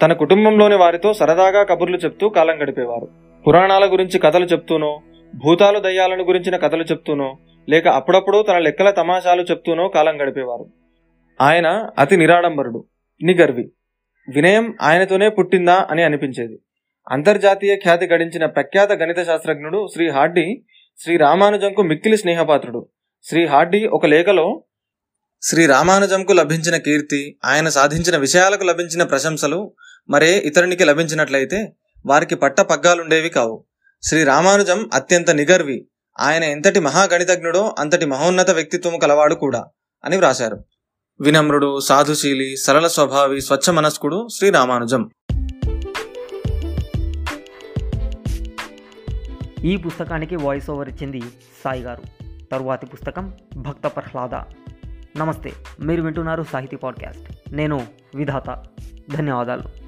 తన 0.03 0.13
కుటుంబంలోని 0.13 0.75
వారితో 0.75 1.13
సరదాగా 1.13 1.63
కబుర్లు 1.63 1.97
చెప్తూ 1.97 2.29
కాలం 2.29 2.63
గడిపేవారు. 2.63 3.09
పురాణాల 3.47 3.93
గురించి 3.93 4.19
కథలు 4.19 4.45
చెప్తూనో 4.45 5.01
భూతాలు 5.35 5.79
దయ్యాలను 5.79 6.25
గురించిన 6.25 6.57
కథలు 6.57 6.83
చెప్తూనో 6.83 7.39
లేక 7.69 7.89
అప్పుడప్పుడు 7.89 8.43
తన 8.43 8.59
లెక్కల 8.59 8.91
తమాషాలు 8.91 9.43
చెప్తూనో 9.43 9.89
కాలం 9.89 10.23
గడిపేవారు. 10.23 10.67
ఆయన 11.41 11.91
అతి 11.99 12.17
నిరాడంబరుడు 12.17 12.85
నిగర్వి. 13.23 13.71
వినయం 14.29 14.77
ఆయనతోనే 14.83 15.29
పుట్టిందా 15.29 15.87
అని 15.91 16.03
అనిపించేది. 16.03 16.59
అంతర్జాతీయ 17.11 17.77
ఖ్యాతి 17.77 18.07
గడించిన 18.07 18.47
ప్రఖ్యాత 18.47 18.93
గణిత 18.93 19.23
శాస్త్రజ్ఞుడు 19.23 19.87
శ్రీ 19.95 20.11
హార్డీ 20.11 20.63
శ్రీ 20.99 21.17
రామానుజంకు 21.17 21.83
మిక్కిలి 21.83 22.17
స్నేహపాత్రుడు. 22.17 22.87
శ్రీ 23.23 23.47
హార్డీ 23.47 23.87
ఒక 23.87 24.07
లేఖలో 24.07 24.63
శ్రీ 25.45 25.67
రామానుజంకు 25.67 26.33
లభించిన 26.33 26.77
కీర్తి 26.77 27.39
ఆయన 27.45 27.69
సాధించిన 27.69 28.17
విషయాలకు 28.17 28.65
లభించిన 28.65 29.03
ప్రశంసలు 29.03 29.75
మరే 30.11 30.39
ఇతరునికి 30.39 30.85
లభించినట్లయితే 30.85 31.73
వారికి 32.07 32.35
పట్ట 32.35 32.61
పగ్గాలుండేవి 32.61 33.29
కావు. 33.29 33.65
శ్రీ 34.03 34.25
రామానుజం 34.25 34.91
అత్యంత 34.95 35.31
నిగర్వి 35.31 35.87
ఆయన 36.21 36.45
ఎంతటి 36.45 36.81
మహాగణితజ్ఞుడో 36.81 37.75
అంతటి 37.79 38.07
మహోన్నత 38.07 38.51
వ్యక్తిత్వము 38.51 38.99
కలవాడు 38.99 39.35
కూడా 39.35 39.65
అని 40.05 40.17
వ్రాశారు. 40.17 40.65
వినమ్రుడు 41.21 41.81
సాధుశీలి 41.81 42.57
సరళ 42.57 42.87
స్వభావి 42.87 43.41
స్వచ్ఛ 43.41 43.73
మనస్కుడు 43.73 44.29
శ్రీ 44.39 44.51
రామానుజం. 44.51 45.11
ఈ 49.65 49.77
పుస్తకానికి 49.77 50.37
వాయిస్ 50.37 50.71
ఓవర్ 50.71 50.89
ఇచ్చింది 50.89 51.21
సాయి 51.65 51.83
గారు 51.83 52.03
తరువాతి 52.53 52.87
పుస్తకం 52.87 53.35
భక్త 53.57 53.87
ప్రహ్లాద. 53.87 54.55
నమస్తే 55.17 55.53
మీరు 55.81 56.03
వింటున్నారు 56.03 56.43
సాహితీ 56.43 56.77
పాడ్కాస్ట్. 56.77 57.55
నేను 57.55 57.87
విధాత. 58.15 58.65
ధన్యవాదాలు. 59.17 59.82